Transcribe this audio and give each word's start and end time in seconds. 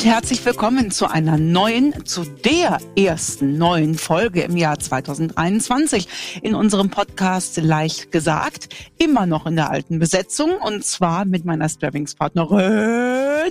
und 0.00 0.06
herzlich 0.06 0.42
willkommen 0.46 0.90
zu 0.90 1.10
einer 1.10 1.36
neuen, 1.36 2.06
zu 2.06 2.24
der 2.24 2.78
ersten 2.96 3.58
neuen 3.58 3.94
Folge 3.96 4.40
im 4.40 4.56
Jahr 4.56 4.78
2023 4.78 6.40
in 6.42 6.54
unserem 6.54 6.88
Podcast 6.88 7.58
Leicht 7.58 8.10
gesagt, 8.10 8.74
immer 8.96 9.26
noch 9.26 9.44
in 9.44 9.56
der 9.56 9.68
alten 9.68 9.98
Besetzung 9.98 10.56
und 10.56 10.86
zwar 10.86 11.26
mit 11.26 11.44
meiner 11.44 11.68
Sparringspartnerin 11.68 13.50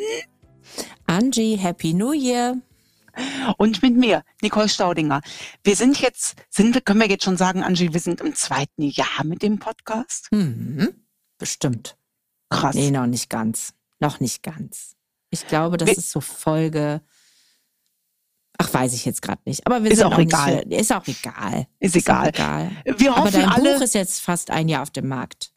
Angie, 1.05 1.55
Happy 1.55 1.93
New 1.93 2.13
Year. 2.13 2.55
Und 3.57 3.83
mit 3.83 3.95
mir, 3.95 4.23
Nicole 4.41 4.69
Staudinger. 4.69 5.21
Wir 5.63 5.75
sind 5.75 6.01
jetzt, 6.01 6.35
sind 6.49 6.73
wir, 6.73 6.81
können 6.81 7.01
wir 7.01 7.09
jetzt 7.09 7.25
schon 7.25 7.37
sagen, 7.37 7.61
Angie, 7.61 7.93
wir 7.93 7.99
sind 7.99 8.21
im 8.21 8.33
zweiten 8.33 8.81
Jahr 8.81 9.23
mit 9.23 9.43
dem 9.43 9.59
Podcast? 9.59 10.29
Mhm, 10.31 10.95
bestimmt. 11.37 11.95
Krass. 12.49 12.73
Nee, 12.73 12.89
noch 12.89 13.05
nicht 13.05 13.29
ganz. 13.29 13.73
Noch 13.99 14.19
nicht 14.19 14.41
ganz. 14.41 14.95
Ich 15.29 15.47
glaube, 15.47 15.77
das 15.77 15.91
ist 15.91 16.11
so 16.11 16.21
Folge. 16.21 17.01
Ach, 18.57 18.73
weiß 18.73 18.93
ich 18.93 19.05
jetzt 19.05 19.21
gerade 19.21 19.41
nicht. 19.45 19.65
Aber 19.65 19.83
wir 19.83 19.91
ist 19.91 19.99
sind 19.99 20.07
auch, 20.07 20.13
auch 20.13 20.19
egal. 20.19 20.65
Nicht, 20.65 20.81
ist 20.81 20.91
auch 20.91 21.07
egal. 21.07 21.67
Ist, 21.79 21.95
ist 21.95 22.07
egal. 22.07 22.29
egal. 22.29 22.71
Wir 22.97 23.11
hoffen 23.11 23.21
Aber 23.21 23.31
dein 23.31 23.47
alle, 23.49 23.75
Buch 23.75 23.81
ist 23.81 23.93
jetzt 23.93 24.19
fast 24.19 24.51
ein 24.51 24.67
Jahr 24.67 24.81
auf 24.81 24.89
dem 24.89 25.07
Markt. 25.07 25.53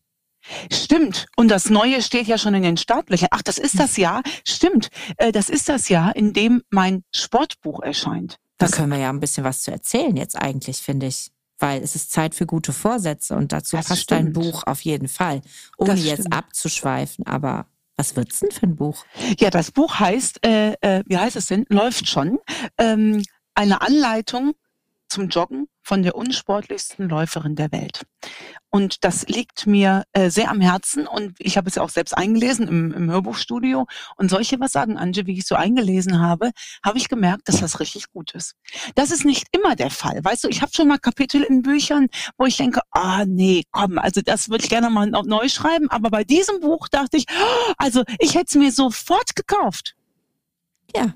Stimmt. 0.73 1.27
Und 1.37 1.49
das 1.49 1.71
Neue 1.71 2.03
steht 2.03 2.27
ja 2.27 2.39
schon 2.39 2.55
in 2.55 2.63
den 2.63 2.77
Startlöchern. 2.77 3.29
Ach, 3.33 3.43
das 3.43 3.59
ist 3.59 3.79
das 3.79 3.97
Jahr. 3.97 4.23
Stimmt. 4.47 4.89
Äh, 5.17 5.33
das 5.33 5.49
ist 5.49 5.69
das 5.69 5.89
Jahr, 5.89 6.15
in 6.15 6.33
dem 6.33 6.63
mein 6.71 7.05
Sportbuch 7.13 7.81
erscheint. 7.81 8.37
Da 8.59 8.69
können 8.69 8.91
wir 8.91 8.99
ja 8.99 9.11
ein 9.11 9.21
bisschen 9.21 9.45
was 9.45 9.63
zu 9.63 9.73
erzählen 9.73 10.17
jetzt 10.17 10.37
eigentlich, 10.37 10.79
finde 10.79 11.07
ich. 11.07 11.31
Weil 11.59 11.83
es 11.83 11.95
ist 11.95 12.13
Zeit 12.13 12.35
für 12.35 12.47
gute 12.47 12.73
Vorsätze 12.73 13.37
und 13.37 13.53
dazu 13.53 13.77
Das 13.77 13.87
passt 13.87 14.11
dein 14.11 14.33
stimmt. 14.33 14.35
Buch 14.35 14.63
auf 14.67 14.81
jeden 14.81 15.09
Fall. 15.09 15.43
Ohne 15.77 15.91
Das 15.93 16.05
jetzt 16.05 16.33
abzuschweifen, 16.33 17.27
aber 17.27 17.67
was 17.97 18.17
wird's 18.17 18.41
denn 18.41 18.51
für 18.51 18.67
ein 18.67 18.77
Buch? 18.77 19.05
Ja, 19.39 19.51
das 19.51 19.71
Buch 19.71 19.99
heißt, 20.01 20.45
äh, 20.47 20.73
äh, 20.81 21.03
wie 21.07 21.19
heißt 21.19 21.37
es 21.37 21.47
denn? 21.47 21.65
Läuft 21.69 22.09
schon. 22.09 22.39
Ähm, 22.79 23.23
eine 23.55 23.83
Anleitung 23.83 24.55
zum 25.13 25.29
Joggen 25.29 25.67
von 25.83 26.03
der 26.03 26.15
unsportlichsten 26.15 27.09
Läuferin 27.09 27.55
der 27.55 27.71
Welt. 27.71 28.03
Und 28.71 29.05
das 29.05 29.29
liegt 29.29 29.67
mir 29.67 30.05
äh, 30.13 30.31
sehr 30.31 30.51
am 30.51 30.61
Herzen 30.61 31.07
und 31.07 31.35
ich 31.39 31.57
habe 31.59 31.69
es 31.69 31.75
ja 31.75 31.83
auch 31.83 31.91
selbst 31.91 32.17
eingelesen 32.17 32.67
im, 32.67 32.93
im 32.93 33.11
Hörbuchstudio. 33.11 33.87
Und 34.17 34.31
solche 34.31 34.59
was 34.59 34.73
sagen, 34.73 34.97
Anje, 34.97 35.27
wie 35.27 35.37
ich 35.37 35.47
so 35.47 35.55
eingelesen 35.55 36.21
habe, 36.21 36.53
habe 36.85 36.97
ich 36.97 37.09
gemerkt, 37.09 37.49
dass 37.49 37.61
das 37.61 37.81
richtig 37.81 38.11
gut 38.11 38.35
ist. 38.35 38.55
Das 38.95 39.11
ist 39.11 39.27
nicht 39.27 39.49
immer 39.53 39.77
der 39.77 39.91
Fall. 39.91 40.25
Weißt 40.25 40.45
du, 40.45 40.49
ich 40.49 40.63
habe 40.63 40.73
schon 40.75 40.89
mal 40.89 40.99
Kapitel 40.99 41.43
in 41.43 41.63
Büchern, 41.63 42.07
wo 42.39 42.47
ich 42.47 42.57
denke, 42.57 42.81
ah 42.93 43.25
nee, 43.27 43.65
komm, 43.71 43.99
also 43.99 44.23
das 44.23 44.49
würde 44.49 44.65
ich 44.65 44.71
gerne 44.71 44.89
mal 44.89 45.07
neu 45.07 45.49
schreiben. 45.49 45.91
Aber 45.91 46.09
bei 46.09 46.25
diesem 46.25 46.61
Buch 46.61 46.89
dachte 46.89 47.19
ich, 47.19 47.27
oh, 47.29 47.73
also 47.77 48.03
ich 48.19 48.35
hätte 48.35 48.47
es 48.49 48.55
mir 48.55 48.73
sofort 48.73 49.37
gekauft. 49.37 49.95
Ja. 50.97 51.15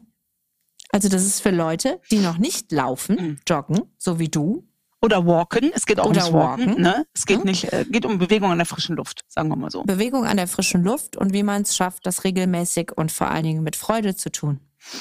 Also 0.97 1.11
das 1.11 1.25
ist 1.27 1.41
für 1.41 1.50
Leute, 1.50 2.00
die 2.11 2.19
noch 2.20 2.39
nicht 2.39 2.72
laufen, 2.72 3.16
Mhm. 3.16 3.39
joggen, 3.47 3.83
so 3.98 4.19
wie 4.19 4.28
du. 4.30 4.66
Oder 5.02 5.27
walken. 5.27 5.70
Es 5.75 5.84
geht 5.84 6.00
auch 6.00 6.06
Oder 6.08 6.22
ums 6.25 6.33
Walken. 6.33 6.66
walken. 6.69 6.83
Ne? 6.83 7.06
Es 7.14 7.27
geht 7.27 7.41
Hm? 7.41 7.44
nicht, 7.44 7.70
äh, 7.70 7.84
geht 7.89 8.06
um 8.06 8.16
Bewegung 8.19 8.50
an 8.50 8.56
der 8.56 8.66
frischen 8.66 8.97
Luft, 8.97 9.24
sagen 9.28 9.50
wir 9.50 9.56
mal 9.56 9.70
so. 9.70 9.83
Bewegung 9.84 10.24
an 10.24 10.39
der 10.39 10.48
frischen 10.48 10.83
Luft 10.83 11.19
und 11.19 11.34
wie 11.34 11.42
man 11.42 11.62
es 11.62 11.77
schafft, 11.77 12.06
das 12.06 12.24
regelmäßig 12.24 12.92
und 12.97 13.12
vor 13.12 13.30
allen 13.30 13.44
Dingen 13.44 13.62
mit 13.62 13.77
Freude 13.77 14.17
zu 14.17 14.33
tun. 14.33 14.61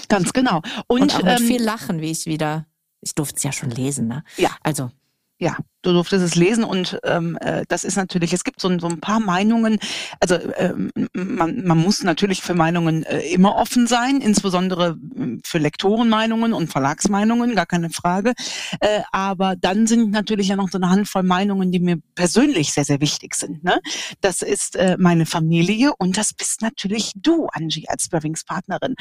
Ganz 0.10 0.34
genau. 0.34 0.62
Und, 0.88 1.02
Und, 1.02 1.16
auch 1.16 1.24
mit 1.24 1.40
ähm, 1.40 1.48
viel 1.48 1.64
Lachen, 1.64 2.02
wie 2.02 2.12
ich 2.12 2.26
wieder. 2.26 2.66
Ich 3.00 3.16
durfte 3.16 3.38
es 3.38 3.44
ja 3.44 3.54
schon 3.54 3.70
lesen, 3.70 4.08
ne? 4.10 4.24
Ja. 4.36 4.50
Also, 4.64 4.92
ja, 5.38 5.58
du 5.82 5.92
durftest 5.92 6.24
es 6.24 6.36
lesen 6.36 6.64
und 6.64 6.98
ähm, 7.04 7.38
äh, 7.42 7.66
das 7.68 7.84
ist 7.84 7.98
natürlich, 7.98 8.32
es 8.32 8.44
gibt 8.46 8.62
so, 8.62 8.70
ein- 8.70 8.80
so 8.80 8.88
ein 8.88 9.02
paar 9.02 9.20
Meinungen, 9.20 9.80
also 10.22 10.38
ähm, 10.56 10.92
man, 11.14 11.66
man 11.66 11.78
muss 11.78 12.04
natürlich 12.04 12.42
für 12.42 12.54
Meinungen 12.54 13.04
äh, 13.04 13.20
immer 13.34 13.56
offen 13.56 13.86
sein, 13.86 14.22
insbesondere 14.22 14.98
ähm, 15.16 15.42
für 15.46 15.58
Lektorenmeinungen 15.58 16.54
und 16.54 16.72
Verlagsmeinungen, 16.72 17.54
gar 17.54 17.66
keine 17.66 17.90
Frage. 17.90 18.34
Äh, 18.80 19.02
aber 19.12 19.56
dann 19.58 19.88
sind 19.88 20.12
natürlich 20.12 20.48
ja 20.48 20.56
noch 20.56 20.70
so 20.70 20.78
eine 20.78 20.90
Handvoll 20.90 21.24
Meinungen, 21.24 21.72
die 21.72 21.80
mir 21.82 21.98
persönlich 22.16 22.72
sehr, 22.72 22.86
sehr 22.86 23.02
wichtig 23.02 23.36
sind. 23.36 23.64
Ne? 23.64 23.80
Das 24.22 24.42
ist 24.42 24.76
äh, 24.78 24.96
meine 24.98 25.26
Familie 25.26 25.92
und 25.98 26.18
das 26.18 26.34
bist 26.34 26.62
natürlich 26.62 27.12
du, 27.16 27.48
Angie, 27.52 27.88
als 27.90 28.06
Sparringspartnerin. 28.06 28.96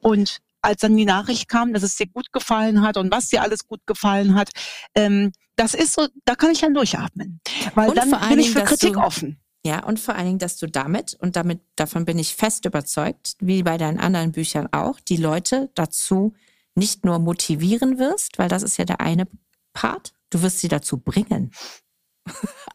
Und 0.00 0.38
als 0.62 0.80
dann 0.80 0.96
die 0.96 1.04
Nachricht 1.04 1.48
kam, 1.48 1.72
dass 1.72 1.82
es 1.82 1.96
dir 1.96 2.06
gut 2.06 2.32
gefallen 2.32 2.82
hat 2.82 2.96
und 2.96 3.10
was 3.10 3.28
dir 3.28 3.42
alles 3.42 3.66
gut 3.66 3.80
gefallen 3.86 4.34
hat, 4.34 4.50
ähm, 4.94 5.32
das 5.56 5.74
ist 5.74 5.94
so, 5.94 6.06
da 6.24 6.34
kann 6.34 6.50
ich 6.52 6.60
dann 6.60 6.74
durchatmen. 6.74 7.40
Weil 7.74 7.88
Und 7.90 7.96
dann 7.98 8.08
vor 8.10 8.20
allen 8.20 8.30
bin 8.30 8.38
ich 8.40 8.46
Dingen, 8.46 8.54
für 8.54 8.60
dass 8.60 8.68
Kritik 8.70 8.94
du- 8.94 9.00
offen. 9.00 9.40
ja, 9.64 9.84
und 9.84 9.98
vor 9.98 10.14
allen 10.14 10.26
Dingen, 10.26 10.38
dass 10.38 10.56
du 10.56 10.66
damit, 10.68 11.14
und 11.20 11.34
damit, 11.36 11.60
davon 11.76 12.04
bin 12.04 12.18
ich 12.18 12.34
fest 12.34 12.64
überzeugt, 12.64 13.34
wie 13.40 13.62
bei 13.62 13.76
deinen 13.76 13.98
anderen 13.98 14.32
Büchern 14.32 14.68
auch, 14.72 15.00
die 15.00 15.16
Leute 15.16 15.70
dazu 15.74 16.34
nicht 16.74 17.04
nur 17.04 17.18
motivieren 17.18 17.98
wirst, 17.98 18.38
weil 18.38 18.48
das 18.48 18.62
ist 18.62 18.76
ja 18.78 18.84
der 18.84 19.00
eine 19.00 19.26
Part, 19.72 20.12
du 20.30 20.42
wirst 20.42 20.60
sie 20.60 20.68
dazu 20.68 20.98
bringen. 20.98 21.50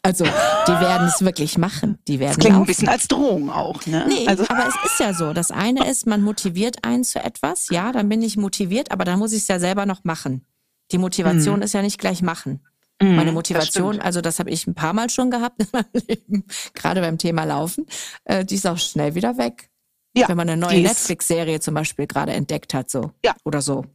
Also, 0.02 0.26
die 0.26 0.72
werden 0.80 1.08
es 1.08 1.22
wirklich 1.24 1.58
machen. 1.58 1.98
Die 2.08 2.20
werden 2.20 2.32
Das 2.32 2.38
klingt 2.40 2.56
ein 2.56 2.60
laufen. 2.60 2.68
bisschen 2.68 2.90
als 2.90 3.08
Drohung 3.08 3.50
auch, 3.50 3.86
ne? 3.86 4.06
Nee, 4.08 4.28
also, 4.28 4.44
aber 4.50 4.68
es 4.68 4.92
ist 4.92 5.00
ja 5.00 5.14
so. 5.14 5.32
Das 5.34 5.50
eine 5.52 5.90
ist, 5.90 6.06
man 6.08 6.22
motiviert 6.22 6.84
einen 6.84 7.04
zu 7.06 7.24
etwas. 7.24 7.68
Ja, 7.70 7.92
dann 7.94 8.10
bin 8.10 8.22
ich 8.22 8.36
motiviert, 8.36 8.92
aber 8.92 9.06
dann 9.06 9.18
muss 9.20 9.32
ich 9.32 9.44
es 9.44 9.48
ja 9.48 9.60
selber 9.60 9.86
noch 9.86 10.04
machen. 10.04 10.46
Die 10.92 10.98
Motivation 10.98 11.62
ist 11.62 11.74
ja 11.74 11.82
nicht 11.82 12.00
gleich 12.00 12.22
machen. 12.22 12.60
mm, 13.02 13.06
Meine 13.16 13.26
das 13.28 13.34
Motivation, 13.34 13.94
stimmt. 13.94 14.06
also 14.06 14.20
das 14.22 14.40
habe 14.40 14.50
ich 14.50 14.68
ein 14.68 14.76
paar 14.76 14.92
Mal 14.94 15.10
schon 15.10 15.32
gehabt 15.32 15.62
in 15.62 15.68
meinem 15.72 15.86
Leben, 16.08 16.44
gerade 16.74 17.00
beim 17.02 17.18
Thema 17.18 17.46
Laufen, 17.46 17.86
äh, 18.26 18.44
die 18.44 18.56
ist 18.56 18.68
auch 18.68 18.78
schnell 18.78 19.16
wieder 19.16 19.38
weg. 19.38 19.70
Ja, 20.16 20.28
Wenn 20.28 20.38
man 20.38 20.50
eine 20.50 20.60
neue 20.60 20.82
Netflix-Serie 20.82 21.60
zum 21.62 21.74
Beispiel 21.74 22.06
gerade 22.08 22.34
entdeckt 22.34 22.74
hat, 22.76 22.92
so. 22.92 23.12
Ja. 23.26 23.34
Oder 23.46 23.62
so. 23.62 23.86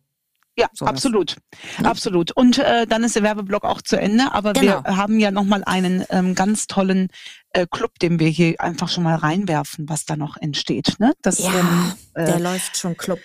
Ja, 0.59 0.67
sowas. 0.75 0.91
absolut. 0.91 1.37
Absolut. 1.83 2.33
Und 2.33 2.59
äh, 2.59 2.87
dann 2.87 3.05
ist 3.05 3.15
der 3.17 3.23
Werbeblock 3.23 3.65
auch 3.65 3.81
zu 3.81 3.99
Ende, 3.99 4.33
aber 4.33 4.53
Genau. 4.55 4.83
wir 4.85 4.97
haben 4.97 5.19
ja 5.21 5.31
nochmal 5.31 5.63
einen 5.65 6.05
ähm, 6.11 6.35
ganz 6.35 6.67
tollen 6.67 7.09
äh, 7.53 7.67
Club, 7.71 7.99
den 8.01 8.19
wir 8.19 8.29
hier 8.29 8.61
einfach 8.61 8.89
schon 8.89 9.05
mal 9.05 9.15
reinwerfen, 9.15 9.89
was 9.89 10.05
da 10.05 10.17
noch 10.17 10.37
entsteht. 10.37 10.97
Ne? 10.99 11.13
Das, 11.23 11.39
Ja, 11.39 11.53
ähm, 11.59 11.93
äh, 12.15 12.25
der 12.27 12.41
läuft 12.41 12.77
schon 12.77 12.97
Club. 12.97 13.21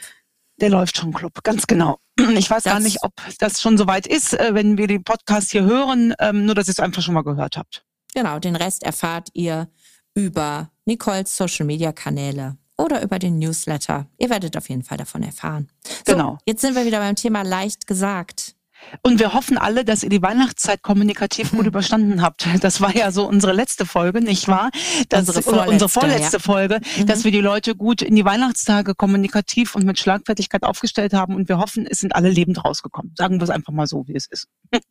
Der 0.61 0.69
läuft 0.69 0.97
schon 0.97 1.11
Club, 1.13 1.43
ganz 1.43 1.65
genau. 1.67 1.97
Ich 2.37 2.49
weiß 2.49 2.65
gar 2.65 2.75
Das- 2.75 2.83
nicht, 2.83 3.03
ob 3.03 3.13
das 3.39 3.59
schon 3.61 3.77
soweit 3.77 4.05
ist, 4.05 4.33
äh, 4.39 4.51
wenn 4.53 4.77
wir 4.77 4.85
den 4.87 5.03
Podcast 5.03 5.51
hier 5.51 5.63
hören, 5.63 6.13
ähm, 6.19 6.45
nur 6.45 6.53
dass 6.55 6.67
ihr 6.67 6.73
es 6.73 6.79
einfach 6.79 7.01
schon 7.01 7.15
mal 7.15 7.23
gehört 7.23 7.57
habt. 7.57 7.83
Genau, 8.13 8.37
den 8.37 8.55
Rest 8.55 8.83
erfahrt 8.83 9.29
ihr 9.33 9.67
über 10.13 10.69
Nicoles 10.85 11.35
Social-Media-Kanäle 11.35 12.57
oder 12.77 13.01
über 13.03 13.19
den 13.19 13.37
Newsletter. 13.39 14.07
Ihr 14.17 14.29
werdet 14.29 14.57
auf 14.57 14.69
jeden 14.69 14.83
Fall 14.83 14.97
davon 14.97 15.23
erfahren. 15.23 15.69
So, 16.05 16.13
Genau. 16.13 16.37
Jetzt 16.45 16.61
sind 16.61 16.75
wir 16.75 16.85
wieder 16.85 16.99
beim 16.99 17.15
Thema 17.15 17.43
leicht 17.43 17.87
gesagt. 17.87 18.55
Und 19.01 19.17
wir 19.19 19.33
hoffen 19.33 19.57
alle, 19.57 19.85
dass 19.85 20.03
ihr 20.03 20.09
die 20.09 20.21
Weihnachtszeit 20.21 20.81
kommunikativ 20.81 21.51
gut 21.51 21.65
überstanden 21.65 22.21
habt. 22.21 22.45
Das 22.61 22.81
war 22.81 22.93
ja 22.93 23.11
so 23.11 23.25
unsere 23.25 23.53
letzte 23.53 23.85
Folge, 23.85 24.19
nicht 24.21 24.49
wahr? 24.49 24.71
Das, 25.07 25.29
Unsere 25.29 25.49
oder 25.49 25.67
unsere 25.69 25.87
vorletzte, 25.87 26.39
vorletzte 26.41 26.79
Folge, 26.81 27.01
Mhm. 27.01 27.05
dass 27.05 27.23
wir 27.23 27.31
die 27.31 27.39
Leute 27.39 27.75
gut 27.77 28.01
in 28.01 28.13
die 28.15 28.25
Weihnachtstage 28.25 28.93
kommunikativ 28.93 29.75
und 29.75 29.85
mit 29.85 29.99
Schlagfertigkeit 29.99 30.63
aufgestellt 30.63 31.13
haben. 31.13 31.33
Und 31.35 31.47
wir 31.47 31.59
hoffen, 31.59 31.87
es 31.89 31.99
sind 31.99 32.13
alle 32.13 32.29
lebend 32.29 32.65
rausgekommen. 32.65 33.13
Sagen 33.17 33.39
wir 33.39 33.43
es 33.45 33.49
einfach 33.51 33.71
mal 33.71 33.87
so, 33.87 34.05
wie 34.07 34.15
es 34.15 34.27
ist. 34.27 34.47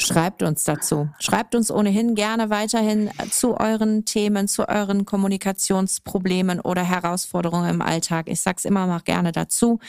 Schreibt 0.00 0.42
uns 0.42 0.64
dazu. 0.64 1.10
Schreibt 1.18 1.54
uns 1.54 1.70
ohnehin 1.70 2.14
gerne 2.14 2.48
weiterhin 2.48 3.10
zu 3.30 3.58
euren 3.58 4.06
Themen, 4.06 4.48
zu 4.48 4.66
euren 4.66 5.04
Kommunikationsproblemen 5.04 6.60
oder 6.60 6.82
Herausforderungen 6.82 7.68
im 7.68 7.82
Alltag. 7.82 8.28
Ich 8.28 8.40
sag's 8.40 8.64
immer 8.64 8.86
mal 8.86 9.00
gerne 9.00 9.32
dazu. 9.32 9.80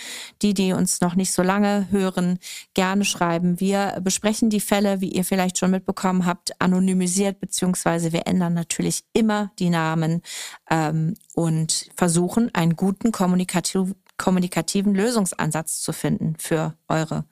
Die, 0.42 0.54
die 0.54 0.74
uns 0.74 1.00
noch 1.00 1.16
nicht 1.16 1.32
so 1.32 1.42
lange 1.42 1.88
hören, 1.90 2.40
gerne 2.74 3.06
schreiben. 3.06 3.62
Wir 3.62 4.00
besprechen 4.02 4.50
die 4.50 4.60
Fälle, 4.60 5.00
wie 5.00 5.10
ihr 5.10 5.24
vielleicht 5.24 5.58
schon 5.58 5.72
mitbekommen 5.72 6.26
habt, 6.26 6.60
anonymisiert, 6.62 7.40
beziehungsweise 7.40 8.12
wir 8.12 8.28
ändern 8.28 8.54
natürlich 8.54 9.06
immer 9.14 9.52
die 9.58 9.70
Namen 9.70 10.22
ähm, 10.70 11.16
und 11.34 11.90
versuchen, 11.96 12.54
einen 12.54 12.76
guten 12.76 13.14
kommunikativ 13.14 13.96
kommunikativen 14.18 14.94
Lösungsansatz 14.94 15.82
zu 15.82 15.92
finden 15.92 16.36
für 16.38 16.76
eure 16.88 17.26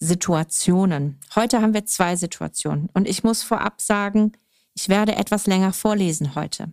Situationen. 0.00 1.18
Heute 1.34 1.60
haben 1.60 1.74
wir 1.74 1.84
zwei 1.86 2.16
Situationen 2.16 2.88
und 2.94 3.08
ich 3.08 3.24
muss 3.24 3.42
vorab 3.42 3.80
sagen, 3.80 4.32
ich 4.74 4.88
werde 4.88 5.16
etwas 5.16 5.46
länger 5.46 5.72
vorlesen 5.72 6.34
heute. 6.34 6.72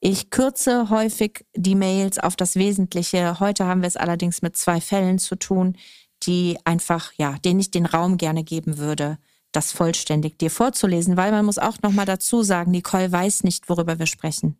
Ich 0.00 0.30
kürze 0.30 0.90
häufig 0.90 1.46
die 1.54 1.74
Mails 1.74 2.18
auf 2.18 2.36
das 2.36 2.56
Wesentliche. 2.56 3.40
Heute 3.40 3.64
haben 3.64 3.80
wir 3.80 3.88
es 3.88 3.96
allerdings 3.96 4.42
mit 4.42 4.56
zwei 4.56 4.80
Fällen 4.80 5.18
zu 5.18 5.36
tun, 5.36 5.76
die 6.24 6.58
einfach, 6.64 7.12
ja, 7.16 7.36
denen 7.44 7.60
ich 7.60 7.70
den 7.70 7.86
Raum 7.86 8.18
gerne 8.18 8.44
geben 8.44 8.78
würde, 8.78 9.18
das 9.52 9.72
vollständig 9.72 10.38
dir 10.38 10.50
vorzulesen, 10.50 11.16
weil 11.16 11.32
man 11.32 11.46
muss 11.46 11.58
auch 11.58 11.78
noch 11.82 11.92
mal 11.92 12.04
dazu 12.04 12.42
sagen, 12.42 12.70
Nicole 12.70 13.10
weiß 13.10 13.42
nicht, 13.44 13.68
worüber 13.68 13.98
wir 13.98 14.06
sprechen. 14.06 14.58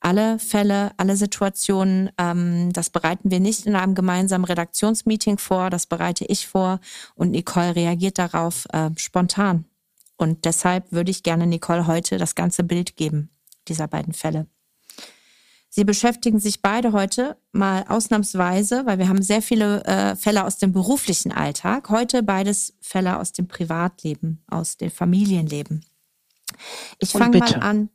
Alle 0.00 0.38
Fälle, 0.38 0.92
alle 0.96 1.16
Situationen, 1.16 2.10
ähm, 2.16 2.72
das 2.72 2.88
bereiten 2.88 3.30
wir 3.30 3.38
nicht 3.38 3.66
in 3.66 3.76
einem 3.76 3.94
gemeinsamen 3.94 4.44
Redaktionsmeeting 4.44 5.38
vor, 5.38 5.68
das 5.68 5.86
bereite 5.86 6.24
ich 6.24 6.46
vor 6.46 6.80
und 7.14 7.30
Nicole 7.30 7.76
reagiert 7.76 8.18
darauf 8.18 8.66
äh, 8.72 8.90
spontan. 8.96 9.66
Und 10.16 10.44
deshalb 10.46 10.90
würde 10.90 11.10
ich 11.10 11.22
gerne 11.22 11.46
Nicole 11.46 11.86
heute 11.86 12.16
das 12.16 12.34
ganze 12.34 12.64
Bild 12.64 12.96
geben, 12.96 13.30
dieser 13.68 13.88
beiden 13.88 14.14
Fälle. 14.14 14.46
Sie 15.72 15.84
beschäftigen 15.84 16.40
sich 16.40 16.62
beide 16.62 16.92
heute 16.92 17.36
mal 17.52 17.84
ausnahmsweise, 17.88 18.86
weil 18.86 18.98
wir 18.98 19.08
haben 19.08 19.22
sehr 19.22 19.40
viele 19.40 19.84
äh, 19.84 20.16
Fälle 20.16 20.44
aus 20.44 20.58
dem 20.58 20.72
beruflichen 20.72 21.30
Alltag, 21.30 21.90
heute 21.90 22.24
beides 22.24 22.74
Fälle 22.80 23.18
aus 23.18 23.32
dem 23.32 23.46
Privatleben, 23.46 24.42
aus 24.48 24.78
dem 24.78 24.90
Familienleben. 24.90 25.84
Ich 26.98 27.10
fange 27.10 27.38
mal 27.38 27.54
an. 27.54 27.88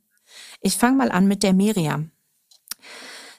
Ich 0.65 0.77
fange 0.77 0.97
mal 0.97 1.11
an 1.11 1.27
mit 1.27 1.43
der 1.43 1.53
Miriam. 1.53 2.09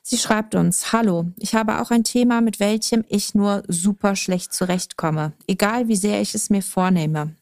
Sie 0.01 0.17
schreibt 0.17 0.55
uns, 0.55 0.93
Hallo, 0.93 1.33
ich 1.41 1.57
habe 1.57 1.81
auch 1.81 1.91
ein 1.91 2.05
Thema, 2.05 2.41
mit 2.41 2.61
welchem 2.61 3.05
ich 3.09 3.35
nur 3.35 3.65
super 3.67 4.15
schlecht 4.15 4.55
zurechtkomme, 4.55 5.33
egal 5.49 5.89
wie 5.89 5.97
sehr 5.97 6.21
ich 6.21 6.37
es 6.37 6.51
mir 6.51 6.63
vornehme. 6.63 7.35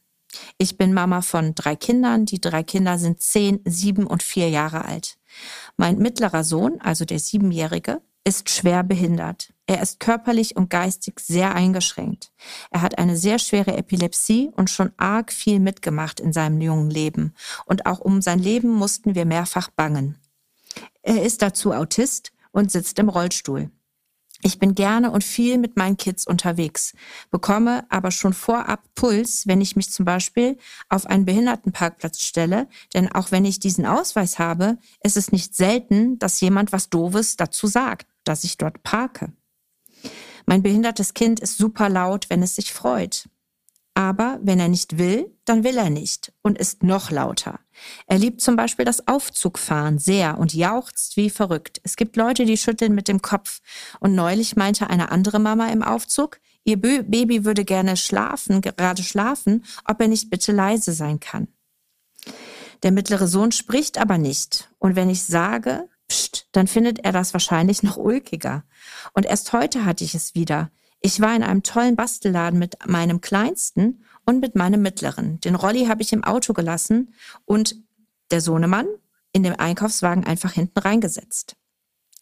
Ich 0.57 0.79
bin 0.79 0.95
Mama 0.95 1.21
von 1.21 1.55
drei 1.55 1.77
Kindern, 1.77 2.25
die 2.25 2.41
drei 2.41 2.63
Kinder 2.63 2.99
sind 2.99 3.21
zehn, 3.21 3.61
sieben 3.67 4.07
und 4.07 4.23
vier 4.23 4.49
Jahre 4.49 4.87
alt. 4.87 5.19
Mein 5.77 5.99
mittlerer 5.99 6.45
Sohn, 6.45 6.81
also 6.81 7.05
der 7.05 7.19
Siebenjährige, 7.19 8.01
ist 8.25 8.49
schwer 8.49 8.85
behindert. 8.85 9.53
Er 9.67 9.81
ist 9.81 9.99
körperlich 9.99 10.57
und 10.57 10.69
geistig 10.69 11.21
sehr 11.21 11.55
eingeschränkt. 11.55 12.33
Er 12.71 12.83
hat 12.83 12.99
eine 12.99 13.17
sehr 13.17 13.39
schwere 13.39 13.77
Epilepsie 13.77 14.51
und 14.55 14.69
schon 14.69 14.93
arg 14.99 15.33
viel 15.33 15.59
mitgemacht 15.59 16.21
in 16.21 16.35
seinem 16.35 16.61
jungen 16.61 16.91
Leben. 16.91 17.35
Und 17.65 17.87
auch 17.87 18.01
um 18.01 18.21
sein 18.21 18.39
Leben 18.39 18.71
mussten 18.71 19.15
wir 19.15 19.25
mehrfach 19.25 19.71
bangen. 19.71 20.19
Er 21.03 21.23
ist 21.23 21.41
dazu 21.41 21.73
Autist 21.73 22.33
und 22.53 22.71
sitzt 22.71 22.99
im 22.99 23.09
Rollstuhl. 23.09 23.71
Ich 24.47 24.59
bin 24.59 24.75
gerne 24.75 25.11
und 25.11 25.25
viel 25.25 25.57
mit 25.57 25.79
meinen 25.79 25.97
Kids 25.97 26.27
unterwegs, 26.27 26.93
bekomme 27.31 27.87
aber 27.89 28.11
schon 28.11 28.35
vorab 28.35 28.83
Puls, 28.95 29.47
wenn 29.47 29.63
ich 29.63 29.75
mich 29.75 29.91
zum 29.91 30.05
Beispiel 30.05 30.59
auf 30.91 31.07
einen 31.07 31.25
Behindertenparkplatz 31.25 32.21
stelle, 32.21 32.69
denn 32.93 33.11
auch 33.11 33.31
wenn 33.31 33.47
ich 33.47 33.59
diesen 33.59 33.87
Ausweis 33.87 34.39
habe, 34.39 34.77
ist 35.03 35.17
es 35.17 35.33
nicht 35.33 35.55
selten, 35.55 36.19
dass 36.19 36.43
jemand 36.43 36.73
was 36.73 36.91
Doofes 36.91 37.37
dazu 37.37 37.67
sagt, 37.67 38.07
dass 38.25 38.45
ich 38.45 38.59
dort 38.59 38.83
parke. 38.83 39.33
Mein 40.47 40.63
behindertes 40.63 41.15
Kind 41.15 41.41
ist 41.41 41.59
super 41.59 41.89
laut, 41.89 42.29
wenn 42.31 42.43
es 42.43 42.57
sich 42.57 42.73
freut. 42.73 43.29
Aber 43.95 44.41
wenn 44.43 44.59
er 44.59 44.69
nicht 44.69 44.99
will, 44.99 45.33
dann 45.45 45.63
will 45.63 45.77
er 45.77 45.89
nicht 45.89 46.33
und 46.43 46.59
ist 46.59 46.83
noch 46.83 47.13
lauter. 47.13 47.61
Er 48.07 48.19
liebt 48.19 48.41
zum 48.41 48.57
Beispiel 48.57 48.85
das 48.85 49.07
Aufzugfahren 49.07 49.99
sehr 49.99 50.39
und 50.39 50.53
jauchzt 50.53 51.17
wie 51.17 51.31
verrückt. 51.31 51.81
Es 51.85 51.95
gibt 51.95 52.17
Leute, 52.17 52.45
die 52.45 52.57
schütteln 52.57 52.95
mit 52.95 53.07
dem 53.07 53.23
Kopf. 53.23 53.61
Und 54.01 54.17
neulich 54.17 54.57
meinte 54.57 54.91
eine 54.91 55.13
andere 55.13 55.39
Mama 55.39 55.69
im 55.69 55.83
Aufzug, 55.83 56.41
ihr 56.65 56.81
Baby 56.81 57.45
würde 57.45 57.65
gerne 57.65 57.97
schlafen, 57.97 58.63
gerade 58.63 59.05
schlafen, 59.05 59.65
ob 59.85 60.01
er 60.01 60.09
nicht 60.09 60.29
bitte 60.29 60.51
leise 60.51 60.93
sein 60.93 61.21
kann. 61.21 61.47
Der 62.83 62.91
mittlere 62.91 63.29
Sohn 63.29 63.53
spricht 63.53 63.99
aber 63.99 64.19
nicht. 64.19 64.71
Und 64.79 64.97
wenn 64.97 65.09
ich 65.09 65.23
sage, 65.23 65.89
pst, 66.09 66.49
dann 66.53 66.67
findet 66.67 67.05
er 67.05 67.13
das 67.13 67.33
wahrscheinlich 67.33 67.83
noch 67.83 67.97
ulkiger. 67.97 68.65
Und 69.13 69.27
erst 69.27 69.53
heute 69.53 69.85
hatte 69.85 70.05
ich 70.05 70.15
es 70.15 70.35
wieder. 70.35 70.71
Ich 71.01 71.21
war 71.21 71.37
in 71.37 71.43
einem 71.43 71.63
tollen 71.63 71.97
Bastelladen 71.97 72.59
mit 72.59 72.77
meinem 72.87 73.21
Kleinsten 73.21 74.05
und 74.25 74.41
mit 74.41 74.55
meinem 74.55 74.83
Mittleren. 74.83 75.41
Den 75.41 75.55
Rolli 75.55 75.87
habe 75.87 76.03
ich 76.03 76.13
im 76.13 76.25
Auto 76.25 76.55
gelassen 76.55 77.15
und 77.45 77.77
der 78.31 78.41
Sohnemann 78.41 78.87
in 79.33 79.43
dem 79.43 79.55
Einkaufswagen 79.59 80.25
einfach 80.25 80.53
hinten 80.53 80.79
reingesetzt. 80.79 81.57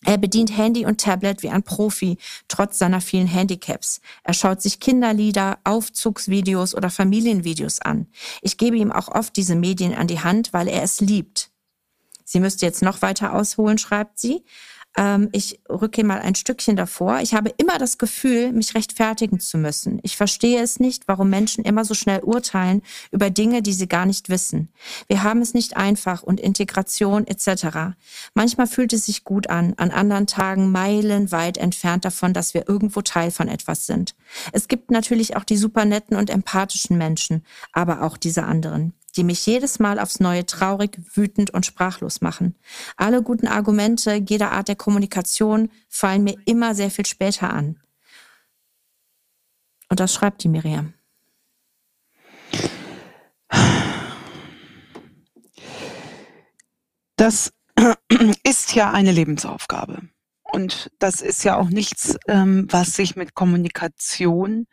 Er 0.05 0.19
bedient 0.19 0.57
Handy 0.57 0.85
und 0.85 1.01
Tablet 1.01 1.45
wie 1.45 1.51
ein 1.51 1.63
Profi, 1.63 2.19
trotz 2.49 2.79
seiner 2.79 3.01
vielen 3.01 3.29
Handicaps. 3.29 4.01
Er 4.25 4.35
schaut 4.35 4.61
sich 4.61 4.81
Kinderlieder, 4.81 5.59
Aufzugsvideos 5.63 6.75
oder 6.75 6.91
Familienvideos 6.91 7.81
an. 7.81 8.09
Ich 8.41 8.59
gebe 8.59 8.77
ihm 8.77 8.91
auch 8.91 9.09
oft 9.09 9.37
diese 9.37 9.55
Medien 9.55 9.95
an 9.95 10.09
die 10.09 10.19
Hand, 10.19 10.53
weil 10.53 10.67
er 10.67 10.83
es 10.83 11.01
liebt. 11.01 11.52
Sie 12.33 12.41
müsste 12.41 12.65
jetzt 12.65 12.81
noch 12.81 13.03
weiter 13.03 13.35
ausholen, 13.35 13.77
schreibt 13.77 14.19
sie. 14.19 14.43
Ähm, 14.97 15.29
ich 15.33 15.61
rücke 15.69 16.03
mal 16.03 16.21
ein 16.21 16.35
Stückchen 16.35 16.77
davor. 16.77 17.21
Ich 17.21 17.35
habe 17.35 17.53
immer 17.59 17.77
das 17.77 17.99
Gefühl, 17.99 18.53
mich 18.53 18.75
rechtfertigen 18.75 19.39
zu 19.39 19.59
müssen. 19.59 20.01
Ich 20.03 20.17
verstehe 20.17 20.63
es 20.63 20.81
nicht, 20.81 21.09
warum 21.09 21.29
Menschen 21.29 21.63
immer 21.63 21.85
so 21.85 21.93
schnell 21.93 22.21
urteilen 22.21 22.81
über 23.11 23.29
Dinge, 23.29 23.61
die 23.61 23.75
sie 23.75 23.87
gar 23.87 24.07
nicht 24.07 24.31
wissen. 24.31 24.71
Wir 25.09 25.23
haben 25.23 25.43
es 25.43 25.53
nicht 25.53 25.77
einfach 25.77 26.23
und 26.23 26.41
Integration 26.41 27.27
etc. 27.27 27.97
Manchmal 28.33 28.67
fühlt 28.67 28.95
es 28.95 29.05
sich 29.05 29.25
gut 29.25 29.51
an, 29.51 29.75
an 29.77 29.91
anderen 29.91 30.27
Tagen 30.27 30.73
meilenweit 30.73 31.59
entfernt 31.59 32.07
davon, 32.07 32.33
dass 32.33 32.55
wir 32.55 32.67
irgendwo 32.67 33.03
Teil 33.03 33.31
von 33.31 33.49
etwas 33.49 33.85
sind. 33.87 34.15
Es 34.53 34.69
gibt 34.69 34.91
natürlich 34.91 35.37
auch 35.37 35.45
die 35.45 35.59
super 35.59 35.85
netten 35.85 36.17
und 36.17 36.31
empathischen 36.31 36.97
Menschen, 36.97 37.45
aber 37.75 38.01
auch 38.03 38.17
diese 38.17 38.45
anderen 38.45 38.95
die 39.17 39.25
mich 39.25 39.45
jedes 39.47 39.79
Mal 39.79 39.99
aufs 39.99 40.21
Neue 40.21 40.47
traurig, 40.47 40.99
wütend 41.15 41.51
und 41.51 41.67
sprachlos 41.67 42.21
machen. 42.21 42.57
Alle 42.97 43.23
guten 43.23 43.47
Argumente 43.47 44.15
jeder 44.15 44.53
Art 44.53 44.69
der 44.69 44.77
Kommunikation 44.77 45.71
fallen 45.89 46.25
mir 46.25 46.37
immer 46.47 46.75
sehr 46.75 46.91
viel 46.91 47.07
später 47.07 47.53
an. 47.53 47.81
Und 49.89 50.01
das 50.01 50.15
schreibt 50.15 50.43
die 50.43 50.49
Miriam. 50.49 50.95
Das 57.17 57.53
ist 58.45 58.75
ja 58.75 58.91
eine 58.91 59.13
Lebensaufgabe. 59.13 60.09
Und 60.43 60.91
das 60.99 61.21
ist 61.21 61.45
ja 61.45 61.57
auch 61.57 61.69
nichts, 61.69 62.17
ähm, 62.27 62.67
was 62.71 62.97
sich 62.97 63.17
mit 63.17 63.35
Kommunikation 63.35 64.67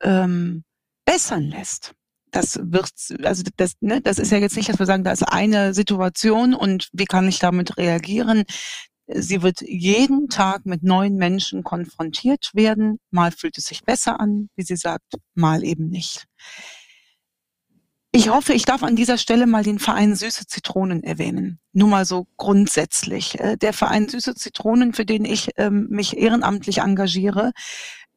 ähm, 0.00 0.64
bessern 1.04 1.44
lässt 1.44 1.94
das 2.36 2.60
wird, 2.62 2.90
also 3.24 3.42
das, 3.56 3.72
ne, 3.80 4.02
das 4.02 4.18
ist 4.18 4.30
ja 4.30 4.38
jetzt 4.38 4.56
nicht, 4.56 4.68
dass 4.68 4.78
wir 4.78 4.86
sagen, 4.86 5.04
da 5.04 5.12
ist 5.12 5.22
eine 5.22 5.72
Situation 5.72 6.54
und 6.54 6.90
wie 6.92 7.06
kann 7.06 7.26
ich 7.28 7.38
damit 7.38 7.78
reagieren? 7.78 8.44
Sie 9.08 9.42
wird 9.42 9.62
jeden 9.62 10.28
Tag 10.28 10.66
mit 10.66 10.82
neuen 10.82 11.16
Menschen 11.16 11.62
konfrontiert 11.62 12.50
werden. 12.52 12.98
Mal 13.10 13.30
fühlt 13.30 13.56
es 13.56 13.66
sich 13.66 13.84
besser 13.84 14.20
an, 14.20 14.50
wie 14.56 14.64
sie 14.64 14.76
sagt, 14.76 15.14
mal 15.34 15.64
eben 15.64 15.88
nicht. 15.88 16.26
Ich 18.12 18.28
hoffe, 18.28 18.52
ich 18.52 18.64
darf 18.64 18.82
an 18.82 18.96
dieser 18.96 19.18
Stelle 19.18 19.46
mal 19.46 19.62
den 19.62 19.78
Verein 19.78 20.14
Süße 20.16 20.46
Zitronen 20.46 21.02
erwähnen. 21.04 21.58
Nur 21.72 21.88
mal 21.88 22.04
so 22.04 22.26
grundsätzlich. 22.36 23.38
Äh, 23.40 23.56
der 23.56 23.72
Verein 23.72 24.08
Süße 24.08 24.34
Zitronen, 24.34 24.92
für 24.92 25.04
den 25.04 25.24
ich 25.24 25.50
ähm, 25.56 25.86
mich 25.90 26.16
ehrenamtlich 26.16 26.78
engagiere, 26.78 27.52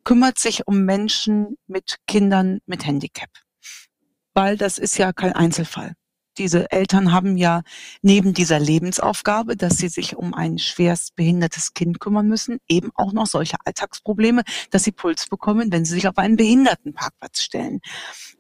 kümmert 0.04 0.39
sich 0.39 0.68
um 0.68 0.83
Menschen 0.83 1.57
mit 1.68 1.98
Kindern 2.07 2.60
mit 2.66 2.86
Handicap 2.86 3.30
weil 4.39 4.56
das 4.56 4.77
ist 4.77 4.97
ja 4.97 5.12
kein 5.12 5.33
Einzelfall. 5.33 5.95
Diese 6.38 6.71
Eltern 6.71 7.12
haben 7.12 7.36
ja 7.36 7.62
neben 8.01 8.33
dieser 8.33 8.57
Lebensaufgabe, 8.57 9.57
dass 9.57 9.75
sie 9.75 9.89
sich 9.89 10.15
um 10.15 10.33
ein 10.33 10.57
schwerst 10.59 11.18
behindertes 11.18 11.74
Kind 11.74 12.00
kümmern 12.00 12.30
müssen, 12.30 12.59
eben 12.69 12.90
auch 12.95 13.11
noch 13.11 13.28
solche 13.28 13.57
Alltagsprobleme, 13.66 14.44
dass 14.71 14.85
sie 14.85 14.94
Puls 14.94 15.28
bekommen, 15.28 15.73
wenn 15.73 15.83
sie 15.83 15.95
sich 15.95 16.07
auf 16.07 16.18
einen 16.18 16.37
Behindertenparkplatz 16.37 17.42
stellen. 17.42 17.81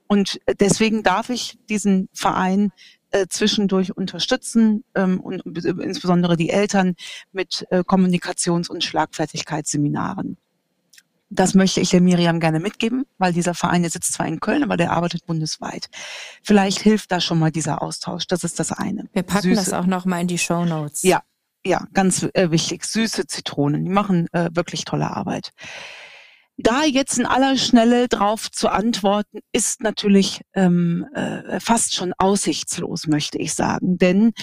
Und 0.07 0.39
deswegen 0.57 1.03
darf 1.03 1.29
ich 1.29 1.57
diesen 1.69 2.07
Verein 2.13 2.71
äh, 3.11 3.25
zwischendurch 3.27 3.97
unterstützen 3.97 4.85
ähm, 4.95 5.19
und 5.19 5.41
insbesondere 5.57 6.37
die 6.37 6.49
Eltern 6.49 6.95
mit 7.33 7.65
äh, 7.71 7.79
Kommunikations- 7.79 8.69
und 8.69 8.85
Schlagfertigkeitsseminaren. 8.85 10.37
Das 11.29 11.53
möchte 11.53 11.79
ich 11.79 11.91
der 11.91 12.01
Miriam 12.01 12.39
gerne 12.39 12.59
mitgeben, 12.59 13.05
weil 13.17 13.33
dieser 13.33 13.53
Verein, 13.53 13.83
der 13.83 13.91
sitzt 13.91 14.13
zwar 14.13 14.27
in 14.27 14.39
Köln, 14.39 14.63
aber 14.63 14.77
der 14.77 14.91
arbeitet 14.91 15.25
bundesweit. 15.25 15.89
Vielleicht 16.43 16.79
hilft 16.79 17.11
da 17.11 17.21
schon 17.21 17.37
mal 17.37 17.51
dieser 17.51 17.81
Austausch. 17.81 18.25
Das 18.27 18.43
ist 18.43 18.59
das 18.59 18.71
eine. 18.71 19.07
Wir 19.13 19.23
packen 19.23 19.49
Süße. 19.49 19.55
das 19.55 19.73
auch 19.73 19.85
noch 19.85 20.05
mal 20.05 20.21
in 20.21 20.27
die 20.27 20.39
Show 20.39 20.65
Notes. 20.65 21.03
Ja, 21.03 21.21
ja, 21.65 21.85
ganz 21.93 22.27
äh, 22.33 22.49
wichtig. 22.51 22.83
Süße 22.83 23.27
Zitronen, 23.27 23.85
die 23.85 23.91
machen 23.91 24.27
äh, 24.31 24.49
wirklich 24.53 24.85
tolle 24.85 25.11
Arbeit. 25.11 25.51
Da 26.57 26.83
jetzt 26.83 27.17
in 27.17 27.25
aller 27.25 27.57
Schnelle 27.57 28.09
drauf 28.09 28.51
zu 28.51 28.69
antworten, 28.69 29.39
ist 29.53 29.81
natürlich 29.81 30.41
ähm, 30.53 31.05
äh, 31.13 31.59
fast 31.61 31.95
schon 31.95 32.13
aussichtslos, 32.17 33.07
möchte 33.07 33.37
ich 33.37 33.53
sagen. 33.53 33.97
Denn 33.97 34.33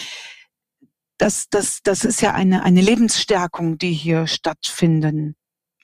das, 1.19 1.49
das, 1.51 1.81
das 1.83 2.05
ist 2.05 2.23
ja 2.23 2.33
eine, 2.33 2.63
eine 2.63 2.81
Lebensstärkung, 2.81 3.77
die 3.77 3.93
hier 3.93 4.27
stattfinden 4.27 5.37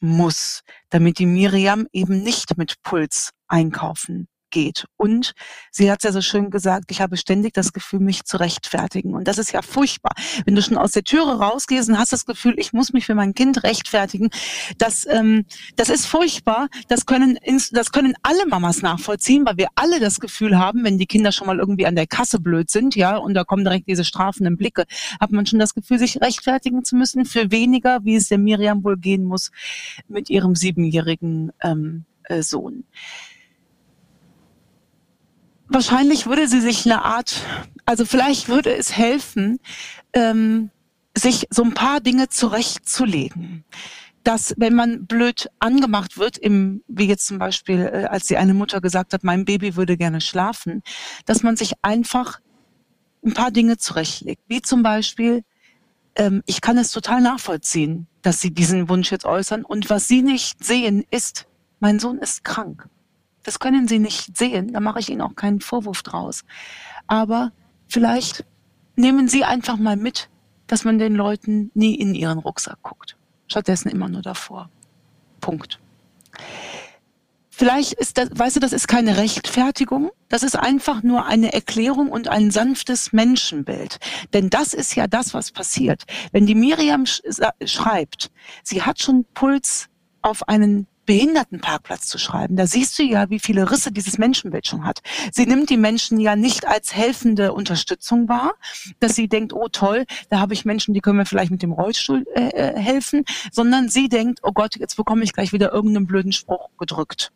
muss, 0.03 0.63
damit 0.91 1.19
die 1.19 1.27
Miriam 1.27 1.87
eben 1.93 2.23
nicht 2.23 2.57
mit 2.59 2.83
Puls 2.83 3.31
einkaufen 3.49 4.29
geht. 4.53 4.87
Und 4.97 5.33
sie 5.73 5.91
hat 5.91 6.05
ja 6.05 6.13
so 6.13 6.21
schön 6.21 6.51
gesagt, 6.51 6.93
ich 6.93 7.01
habe 7.01 7.17
ständig 7.17 7.55
das 7.55 7.73
Gefühl, 7.73 7.99
mich 7.99 8.25
zu 8.25 8.37
rechtfertigen. 8.37 9.15
Und 9.15 9.27
das 9.27 9.39
ist 9.39 9.53
ja 9.53 9.63
furchtbar. 9.63 10.13
Wenn 10.45 10.55
du 10.55 10.63
schon 10.63 10.79
aus 10.79 10.93
der 10.93 11.03
Türe 11.03 11.39
rausgehst 11.39 11.89
und 11.89 11.99
hast 11.99 12.13
das 12.13 12.25
Gefühl, 12.25 12.55
ich 12.59 12.73
muss 12.73 12.93
mich 12.93 13.07
für 13.07 13.17
mein 13.17 13.35
Kind 13.35 13.65
rechtfertigen, 13.65 14.31
das, 14.79 15.05
ähm, 15.09 15.45
das 15.75 15.89
ist 15.89 16.07
furchtbar. 16.07 16.69
Das 16.87 17.07
können, 17.07 17.39
das 17.73 17.91
können 17.91 18.15
alle 18.23 18.47
Mamas 18.47 18.83
nachvollziehen, 18.83 19.45
weil 19.45 19.57
wir 19.57 19.69
alle 19.75 19.99
das 19.99 20.21
Gefühl 20.21 20.59
haben, 20.59 20.85
wenn 20.85 20.99
die 20.99 21.07
Kinder 21.07 21.33
schon 21.33 21.49
mal 21.49 21.59
irgendwie 21.59 21.87
an 21.87 21.97
der 21.97 22.07
Kasse 22.07 22.39
blöd 22.39 22.71
sind, 22.71 22.95
ja, 22.95 23.17
und 23.17 23.35
da 23.35 23.45
kommen 23.45 23.65
direkt 23.65 23.89
diese 23.89 24.05
strafenden 24.05 24.57
Blicke, 24.57 24.85
hat 25.19 25.33
man 25.33 25.47
schon 25.47 25.59
das 25.59 25.75
Gefühl, 25.75 25.99
sich 25.99 26.21
rechtfertigen 26.21 26.85
zu 26.85 26.95
müssen 26.95 27.25
für 27.25 27.51
weniger, 27.51 28.05
wie 28.05 28.17
es 28.17 28.29
der 28.29 28.39
Miriam 28.39 28.85
wohl 28.85 28.99
gehen 28.99 29.25
muss 29.25 29.51
mit 30.09 30.29
ihrem 30.31 30.55
siebenjährigen 30.55 31.53
ähm, 31.63 32.05
äh, 32.25 32.43
Sohn 32.43 32.85
wahrscheinlich 35.75 36.27
würde 36.27 36.49
sie 36.49 36.61
sich 36.61 36.87
eine 36.87 37.03
Art, 37.05 37.43
also 37.85 38.05
vielleicht 38.05 38.49
würde 38.49 38.75
es 38.75 38.97
helfen, 38.97 39.59
ähm, 40.13 40.71
sich 41.17 41.47
so 41.51 41.63
ein 41.63 41.75
paar 41.75 42.01
Dinge 42.01 42.29
zurechtzulegen 42.29 43.65
dass 44.25 44.55
wenn 44.57 44.75
man 44.75 45.07
blöd 45.07 45.49
angemacht 45.59 46.17
wird, 46.17 46.39
im, 46.39 46.83
wie 46.87 47.07
jetzt 47.07 47.27
zum 47.27 47.39
Beispiel, 47.39 47.81
äh, 47.81 48.05
als 48.05 48.27
die 48.27 48.37
eine 48.37 48.55
Mutter 48.55 48.81
gesagt 48.81 49.13
hat, 49.13 49.25
mein 49.25 49.45
Baby 49.45 49.77
würde 49.77 49.97
gerne 49.97 50.21
schlafen, 50.21 50.83
dass 51.27 51.43
man 51.43 51.57
sich 51.57 51.73
einfach 51.83 52.41
ein 53.25 53.35
paar 53.35 53.51
Dinge 53.51 53.79
zurechtlegt. 53.79 54.43
Wie 54.49 54.63
zum 54.63 54.83
Beispiel, 54.83 55.43
ähm, 56.17 56.43
ich 56.47 56.61
kann 56.61 56.79
es 56.79 56.93
total 56.93 57.21
nachvollziehen, 57.21 58.07
dass 58.23 58.41
sie 58.41 58.53
diesen 58.53 58.89
Wunsch 58.89 59.11
jetzt 59.11 59.25
äußern. 59.25 59.65
Und 59.65 59.91
was 59.91 60.09
sie 60.09 60.23
nicht 60.23 60.65
sehen, 60.65 61.05
ist, 61.11 61.47
mein 61.81 61.99
Sohn 61.99 62.19
ist 62.19 62.45
krank. 62.45 62.89
Das 63.43 63.59
können 63.59 63.89
sie 63.89 63.99
nicht 63.99 64.37
sehen, 64.37 64.73
da 64.73 64.81
mache 64.81 65.01
ich 65.01 65.11
ihnen 65.11 65.21
auch 65.21 65.35
keinen 65.35 65.61
Vorwurf 65.61 66.03
draus. 66.03 66.45
Aber 67.07 67.53
vielleicht 67.89 68.45
nehmen 68.97 69.29
sie 69.29 69.45
einfach 69.45 69.77
mal 69.77 69.97
mit, 69.97 70.29
dass 70.67 70.85
man 70.85 70.99
den 70.99 71.15
Leuten 71.15 71.71
nie 71.75 71.95
in 71.95 72.15
ihren 72.15 72.39
Rucksack 72.39 72.83
guckt 72.83 73.17
stattdessen 73.53 73.91
immer 73.91 74.09
nur 74.09 74.23
davor. 74.23 74.71
Punkt. 75.41 75.79
Vielleicht 77.51 77.93
ist 77.93 78.17
das, 78.17 78.31
weißt 78.33 78.57
du, 78.57 78.61
das 78.61 78.73
ist 78.73 78.89
keine 78.89 79.19
Rechtfertigung, 79.19 80.11
das 80.31 80.43
ist 80.43 80.57
einfach 80.57 81.03
nur 81.03 81.27
eine 81.27 81.53
Erklärung 81.53 82.09
und 82.09 82.27
ein 82.27 82.51
sanftes 82.51 83.13
Menschenbild. 83.13 83.99
Denn 84.33 84.49
das 84.49 84.73
ist 84.73 84.97
ja 84.97 85.07
das, 85.07 85.35
was 85.35 85.53
passiert. 85.53 86.05
Wenn 86.33 86.47
die 86.47 86.55
Miriam 86.55 87.05
sch 87.07 87.21
schreibt, 87.65 88.31
sie 88.65 88.83
hat 88.83 89.01
schon 89.01 89.27
Puls 89.35 89.89
auf 90.23 90.49
einen 90.49 90.87
Behindertenparkplatz 91.07 92.07
zu 92.07 92.19
schreiben. 92.19 92.57
Da 92.57 92.67
siehst 92.67 92.99
du 92.99 93.03
ja, 93.03 93.29
wie 93.31 93.41
viele 93.41 93.71
Risse 93.71 93.93
dieses 93.93 94.19
Menschenbild 94.19 94.67
schon 94.67 94.85
hat. 94.85 95.03
Sie 95.33 95.47
nimmt 95.47 95.71
die 95.71 95.77
Menschen 95.77 96.21
ja 96.21 96.37
nicht 96.37 96.67
als 96.67 96.95
helfende 96.95 97.53
Unterstützung 97.53 98.29
wahr, 98.29 98.55
dass 99.01 99.15
sie 99.15 99.29
denkt, 99.29 99.53
oh 99.53 99.69
toll, 99.69 100.05
da 100.29 100.39
habe 100.39 100.55
ich 100.55 100.65
Menschen, 100.65 100.95
die 100.95 101.01
können 101.01 101.19
mir 101.19 101.27
vielleicht 101.27 101.51
mit 101.51 101.63
dem 101.63 101.73
Rollstuhl 101.73 102.25
äh, 102.35 102.49
äh, 102.49 102.79
helfen, 102.79 103.25
sondern 103.51 103.89
sie 103.89 104.09
denkt, 104.09 104.41
oh 104.43 104.53
Gott, 104.53 104.77
jetzt 104.77 104.97
bekomme 104.97 105.25
ich 105.25 105.33
gleich 105.33 105.53
wieder 105.53 105.73
irgendeinen 105.73 106.07
blöden 106.07 106.33
Spruch 106.33 106.69
gedrückt. 106.79 107.33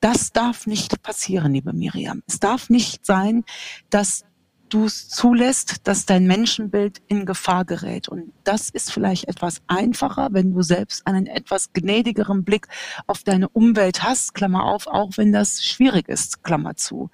Das 0.00 0.32
darf 0.32 0.68
nicht 0.68 1.02
passieren, 1.02 1.52
liebe 1.52 1.72
Miriam. 1.72 2.22
Es 2.28 2.38
darf 2.38 2.70
nicht 2.70 3.04
sein, 3.04 3.44
dass 3.90 4.24
du 4.68 4.84
es 4.84 5.08
zulässt, 5.08 5.86
dass 5.86 6.06
dein 6.06 6.26
Menschenbild 6.26 7.00
in 7.08 7.26
Gefahr 7.26 7.64
gerät. 7.64 8.08
Und 8.08 8.32
das 8.44 8.70
ist 8.70 8.92
vielleicht 8.92 9.24
etwas 9.24 9.62
einfacher, 9.66 10.28
wenn 10.32 10.52
du 10.52 10.62
selbst 10.62 11.06
einen 11.06 11.26
etwas 11.26 11.72
gnädigeren 11.72 12.44
Blick 12.44 12.68
auf 13.06 13.22
deine 13.22 13.48
Umwelt 13.48 14.02
hast, 14.02 14.34
Klammer 14.34 14.64
auf, 14.64 14.86
auch 14.86 15.12
wenn 15.16 15.32
das 15.32 15.64
schwierig 15.64 16.08
ist, 16.08 16.42
Klammer 16.44 16.76
zu. 16.76 17.10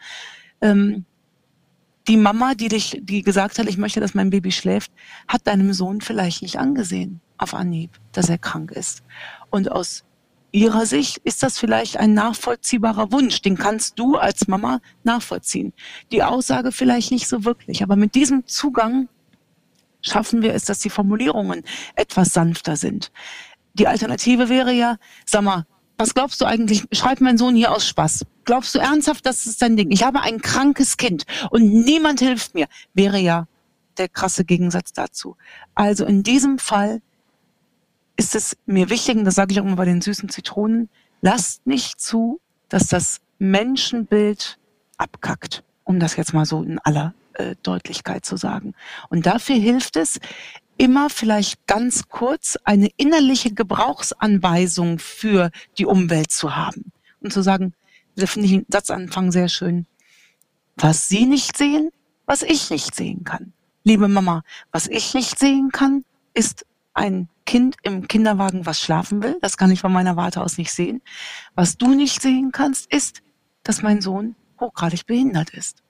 Ähm, 0.60 1.04
die 2.06 2.16
Mama, 2.16 2.54
die 2.54 2.68
dich, 2.68 3.00
die 3.02 3.22
gesagt 3.22 3.58
hat, 3.58 3.66
ich 3.66 3.78
möchte, 3.78 4.00
dass 4.00 4.14
mein 4.14 4.30
Baby 4.30 4.52
schläft, 4.52 4.92
hat 5.26 5.46
deinem 5.46 5.72
Sohn 5.72 6.00
vielleicht 6.00 6.42
nicht 6.42 6.58
angesehen 6.58 7.20
auf 7.38 7.54
Anhieb, 7.54 7.90
dass 8.12 8.28
er 8.28 8.38
krank 8.38 8.70
ist. 8.70 9.02
Und 9.50 9.72
aus 9.72 10.04
ihrer 10.54 10.86
Sicht 10.86 11.18
ist 11.18 11.42
das 11.42 11.58
vielleicht 11.58 11.96
ein 11.96 12.14
nachvollziehbarer 12.14 13.10
Wunsch. 13.10 13.42
Den 13.42 13.58
kannst 13.58 13.98
du 13.98 14.16
als 14.16 14.46
Mama 14.46 14.80
nachvollziehen. 15.02 15.72
Die 16.12 16.22
Aussage 16.22 16.70
vielleicht 16.70 17.10
nicht 17.10 17.26
so 17.28 17.44
wirklich. 17.44 17.82
Aber 17.82 17.96
mit 17.96 18.14
diesem 18.14 18.46
Zugang 18.46 19.08
schaffen 20.00 20.42
wir 20.42 20.54
es, 20.54 20.64
dass 20.64 20.78
die 20.78 20.90
Formulierungen 20.90 21.64
etwas 21.96 22.32
sanfter 22.32 22.76
sind. 22.76 23.10
Die 23.74 23.88
Alternative 23.88 24.48
wäre 24.48 24.72
ja, 24.72 24.96
sag 25.26 25.42
mal, 25.42 25.66
was 25.98 26.14
glaubst 26.14 26.40
du 26.40 26.44
eigentlich? 26.44 26.84
Schreibt 26.92 27.20
mein 27.20 27.36
Sohn 27.36 27.56
hier 27.56 27.72
aus 27.72 27.86
Spaß. 27.88 28.24
Glaubst 28.44 28.76
du 28.76 28.78
ernsthaft, 28.78 29.26
das 29.26 29.46
ist 29.46 29.60
dein 29.60 29.76
Ding? 29.76 29.90
Ich 29.90 30.04
habe 30.04 30.20
ein 30.20 30.40
krankes 30.40 30.96
Kind 30.96 31.24
und 31.50 31.68
niemand 31.68 32.20
hilft 32.20 32.54
mir. 32.54 32.68
Wäre 32.94 33.18
ja 33.18 33.48
der 33.98 34.08
krasse 34.08 34.44
Gegensatz 34.44 34.92
dazu. 34.92 35.36
Also 35.74 36.04
in 36.04 36.22
diesem 36.22 36.58
Fall 36.58 37.00
ist 38.16 38.34
es 38.34 38.56
mir 38.66 38.90
wichtig, 38.90 39.16
und 39.16 39.24
das 39.24 39.34
sage 39.34 39.52
ich 39.52 39.60
auch 39.60 39.64
immer 39.64 39.76
bei 39.76 39.84
den 39.84 40.00
süßen 40.00 40.28
Zitronen, 40.28 40.88
lasst 41.20 41.66
nicht 41.66 42.00
zu, 42.00 42.40
dass 42.68 42.86
das 42.86 43.20
Menschenbild 43.38 44.58
abkackt, 44.96 45.64
um 45.84 45.98
das 45.98 46.16
jetzt 46.16 46.32
mal 46.32 46.46
so 46.46 46.62
in 46.62 46.78
aller 46.78 47.14
äh, 47.34 47.56
Deutlichkeit 47.62 48.24
zu 48.24 48.36
sagen. 48.36 48.74
Und 49.08 49.26
dafür 49.26 49.56
hilft 49.56 49.96
es, 49.96 50.20
immer 50.76 51.10
vielleicht 51.10 51.66
ganz 51.66 52.08
kurz 52.08 52.58
eine 52.64 52.88
innerliche 52.96 53.52
Gebrauchsanweisung 53.52 54.98
für 54.98 55.50
die 55.78 55.86
Umwelt 55.86 56.30
zu 56.32 56.56
haben 56.56 56.92
und 57.20 57.32
zu 57.32 57.42
sagen, 57.42 57.74
da 58.16 58.26
finde 58.26 58.46
ich 58.46 58.52
den 58.52 58.66
Satzanfang 58.68 59.32
sehr 59.32 59.48
schön, 59.48 59.86
was 60.76 61.08
Sie 61.08 61.26
nicht 61.26 61.56
sehen, 61.56 61.90
was 62.26 62.42
ich 62.42 62.70
nicht 62.70 62.94
sehen 62.94 63.24
kann. 63.24 63.52
Liebe 63.84 64.08
Mama, 64.08 64.42
was 64.72 64.88
ich 64.88 65.14
nicht 65.14 65.38
sehen 65.38 65.70
kann, 65.70 66.04
ist 66.32 66.66
ein 66.94 67.28
Kind 67.46 67.76
im 67.82 68.08
Kinderwagen, 68.08 68.66
was 68.66 68.80
schlafen 68.80 69.22
will. 69.22 69.38
Das 69.40 69.56
kann 69.56 69.70
ich 69.70 69.80
von 69.80 69.92
meiner 69.92 70.16
Warte 70.16 70.42
aus 70.42 70.58
nicht 70.58 70.72
sehen. 70.72 71.02
Was 71.54 71.76
du 71.76 71.94
nicht 71.94 72.22
sehen 72.22 72.52
kannst, 72.52 72.92
ist, 72.92 73.22
dass 73.62 73.82
mein 73.82 74.00
Sohn 74.00 74.34
hochgradig 74.60 75.06
behindert 75.06 75.50
ist. 75.50 75.82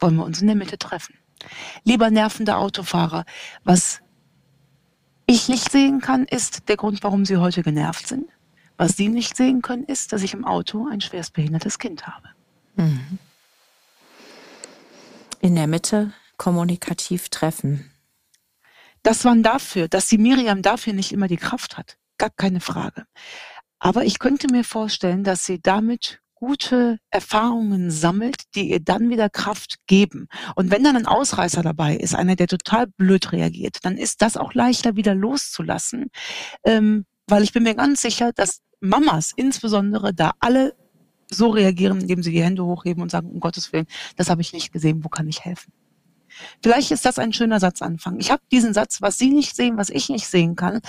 Wollen 0.00 0.16
wir 0.16 0.24
uns 0.24 0.40
in 0.40 0.46
der 0.46 0.56
Mitte 0.56 0.78
treffen. 0.78 1.14
Lieber 1.84 2.10
nervender 2.10 2.58
Autofahrer, 2.58 3.24
was 3.64 4.00
ich 5.26 5.48
nicht 5.48 5.70
sehen 5.70 6.00
kann, 6.00 6.24
ist 6.24 6.68
der 6.68 6.76
Grund, 6.76 7.02
warum 7.02 7.24
Sie 7.24 7.36
heute 7.36 7.62
genervt 7.62 8.08
sind. 8.08 8.28
Was 8.76 8.96
Sie 8.96 9.08
nicht 9.08 9.36
sehen 9.36 9.62
können, 9.62 9.84
ist, 9.84 10.12
dass 10.12 10.22
ich 10.22 10.34
im 10.34 10.44
Auto 10.44 10.88
ein 10.90 11.00
schwerstbehindertes 11.00 11.78
Kind 11.78 12.06
habe. 12.06 12.28
Mhm. 12.76 13.18
In 15.40 15.54
der 15.54 15.66
Mitte 15.66 16.12
kommunikativ 16.36 17.28
treffen. 17.28 17.90
Das 19.02 19.24
waren 19.24 19.42
dafür, 19.42 19.88
dass 19.88 20.08
die 20.08 20.18
Miriam 20.18 20.62
dafür 20.62 20.92
nicht 20.92 21.12
immer 21.12 21.28
die 21.28 21.36
Kraft 21.36 21.78
hat. 21.78 21.96
Gar 22.18 22.30
keine 22.30 22.60
Frage. 22.60 23.04
Aber 23.78 24.04
ich 24.04 24.18
könnte 24.18 24.48
mir 24.52 24.64
vorstellen, 24.64 25.24
dass 25.24 25.46
sie 25.46 25.60
damit 25.60 26.20
gute 26.34 26.98
Erfahrungen 27.10 27.90
sammelt, 27.90 28.42
die 28.54 28.70
ihr 28.70 28.80
dann 28.80 29.10
wieder 29.10 29.28
Kraft 29.28 29.76
geben. 29.86 30.26
Und 30.54 30.70
wenn 30.70 30.82
dann 30.82 30.96
ein 30.96 31.06
Ausreißer 31.06 31.62
dabei 31.62 31.96
ist, 31.96 32.14
einer, 32.14 32.34
der 32.34 32.46
total 32.46 32.86
blöd 32.86 33.32
reagiert, 33.32 33.78
dann 33.82 33.98
ist 33.98 34.22
das 34.22 34.36
auch 34.36 34.54
leichter 34.54 34.96
wieder 34.96 35.14
loszulassen, 35.14 36.10
ähm, 36.64 37.04
weil 37.26 37.42
ich 37.42 37.52
bin 37.52 37.62
mir 37.62 37.74
ganz 37.74 38.00
sicher, 38.00 38.32
dass 38.32 38.60
Mamas 38.80 39.32
insbesondere 39.36 40.14
da 40.14 40.32
alle 40.40 40.74
so 41.30 41.50
reagieren, 41.50 42.00
indem 42.00 42.22
sie 42.22 42.32
die 42.32 42.42
Hände 42.42 42.64
hochheben 42.64 43.02
und 43.02 43.10
sagen, 43.10 43.30
um 43.30 43.38
Gottes 43.38 43.72
Willen, 43.72 43.86
das 44.16 44.30
habe 44.30 44.40
ich 44.40 44.52
nicht 44.52 44.72
gesehen, 44.72 45.04
wo 45.04 45.08
kann 45.08 45.28
ich 45.28 45.44
helfen? 45.44 45.72
Vielleicht 46.62 46.90
ist 46.90 47.04
das 47.04 47.18
ein 47.18 47.32
schöner 47.32 47.60
Satzanfang. 47.60 48.18
Ich 48.18 48.30
habe 48.30 48.42
diesen 48.50 48.74
Satz, 48.74 49.00
was 49.00 49.18
Sie 49.18 49.30
nicht 49.30 49.56
sehen, 49.56 49.76
was 49.76 49.90
ich 49.90 50.08
nicht 50.08 50.26
sehen 50.26 50.56
kann, 50.56 50.80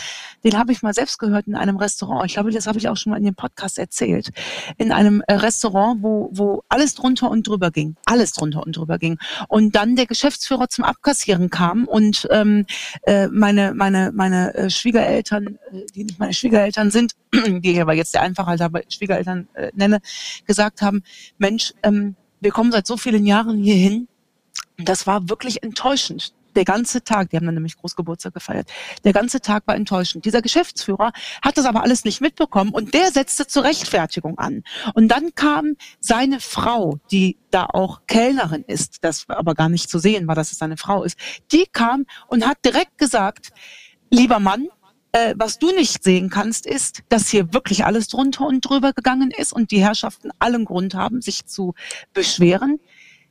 den 0.43 0.57
habe 0.57 0.71
ich 0.71 0.81
mal 0.81 0.93
selbst 0.93 1.19
gehört 1.19 1.47
in 1.47 1.55
einem 1.55 1.77
Restaurant. 1.77 2.25
Ich 2.25 2.33
glaube, 2.33 2.51
das 2.51 2.67
habe 2.67 2.77
ich 2.77 2.89
auch 2.89 2.97
schon 2.97 3.11
mal 3.11 3.17
in 3.17 3.25
dem 3.25 3.35
Podcast 3.35 3.77
erzählt. 3.77 4.29
In 4.77 4.91
einem 4.91 5.23
äh, 5.27 5.33
Restaurant, 5.33 6.03
wo, 6.03 6.29
wo 6.31 6.63
alles 6.69 6.95
drunter 6.95 7.29
und 7.29 7.47
drüber 7.47 7.71
ging. 7.71 7.95
Alles 8.05 8.33
drunter 8.33 8.63
und 8.63 8.77
drüber 8.77 8.97
ging. 8.97 9.17
Und 9.47 9.75
dann 9.75 9.95
der 9.95 10.05
Geschäftsführer 10.05 10.69
zum 10.69 10.83
Abkassieren 10.83 11.49
kam 11.49 11.85
und 11.85 12.27
ähm, 12.31 12.65
äh, 13.03 13.27
meine, 13.27 13.73
meine, 13.73 14.11
meine 14.13 14.53
äh, 14.55 14.69
Schwiegereltern, 14.69 15.59
äh, 15.71 15.85
die 15.95 16.05
nicht 16.05 16.19
meine 16.19 16.33
Schwiegereltern 16.33 16.91
sind, 16.91 17.13
die 17.33 17.71
ich 17.71 17.81
aber 17.81 17.93
jetzt 17.93 18.13
der 18.13 18.21
Einfachheit 18.21 18.61
aber 18.61 18.81
Schwiegereltern 18.89 19.47
äh, 19.53 19.71
nenne, 19.73 19.99
gesagt 20.45 20.81
haben, 20.81 21.03
Mensch, 21.37 21.73
ähm, 21.83 22.15
wir 22.39 22.51
kommen 22.51 22.71
seit 22.71 22.87
so 22.87 22.97
vielen 22.97 23.25
Jahren 23.25 23.57
hierhin 23.57 24.07
das 24.85 25.07
war 25.07 25.29
wirklich 25.29 25.63
enttäuschend. 25.63 26.33
Der 26.55 26.65
ganze 26.65 27.01
Tag, 27.03 27.29
die 27.29 27.37
haben 27.37 27.45
dann 27.45 27.55
nämlich 27.55 27.77
Großgeburtstag 27.77 28.33
gefeiert, 28.33 28.69
der 29.05 29.13
ganze 29.13 29.39
Tag 29.39 29.63
war 29.67 29.75
enttäuschend. 29.75 30.25
Dieser 30.25 30.41
Geschäftsführer 30.41 31.13
hat 31.41 31.57
das 31.57 31.65
aber 31.65 31.81
alles 31.81 32.03
nicht 32.03 32.19
mitbekommen 32.19 32.71
und 32.71 32.93
der 32.93 33.11
setzte 33.11 33.47
zur 33.47 33.63
Rechtfertigung 33.63 34.37
an. 34.37 34.63
Und 34.93 35.07
dann 35.07 35.33
kam 35.33 35.77
seine 36.01 36.41
Frau, 36.41 36.99
die 37.09 37.37
da 37.51 37.67
auch 37.67 38.01
Kellnerin 38.05 38.63
ist, 38.67 39.03
das 39.05 39.25
aber 39.29 39.55
gar 39.55 39.69
nicht 39.69 39.89
zu 39.89 39.97
sehen 39.97 40.27
war, 40.27 40.35
dass 40.35 40.51
es 40.51 40.57
seine 40.57 40.75
Frau 40.75 41.03
ist, 41.03 41.17
die 41.53 41.65
kam 41.71 42.05
und 42.27 42.45
hat 42.45 42.57
direkt 42.65 42.97
gesagt, 42.97 43.53
lieber 44.09 44.39
Mann, 44.39 44.67
äh, 45.13 45.35
was 45.37 45.59
du 45.59 45.71
nicht 45.71 46.03
sehen 46.03 46.29
kannst, 46.29 46.65
ist, 46.65 47.03
dass 47.09 47.29
hier 47.29 47.53
wirklich 47.53 47.85
alles 47.85 48.07
drunter 48.07 48.45
und 48.45 48.61
drüber 48.61 48.93
gegangen 48.93 49.31
ist 49.31 49.53
und 49.53 49.71
die 49.71 49.81
Herrschaften 49.81 50.31
allen 50.39 50.65
Grund 50.65 50.95
haben, 50.95 51.21
sich 51.21 51.45
zu 51.45 51.73
beschweren. 52.13 52.79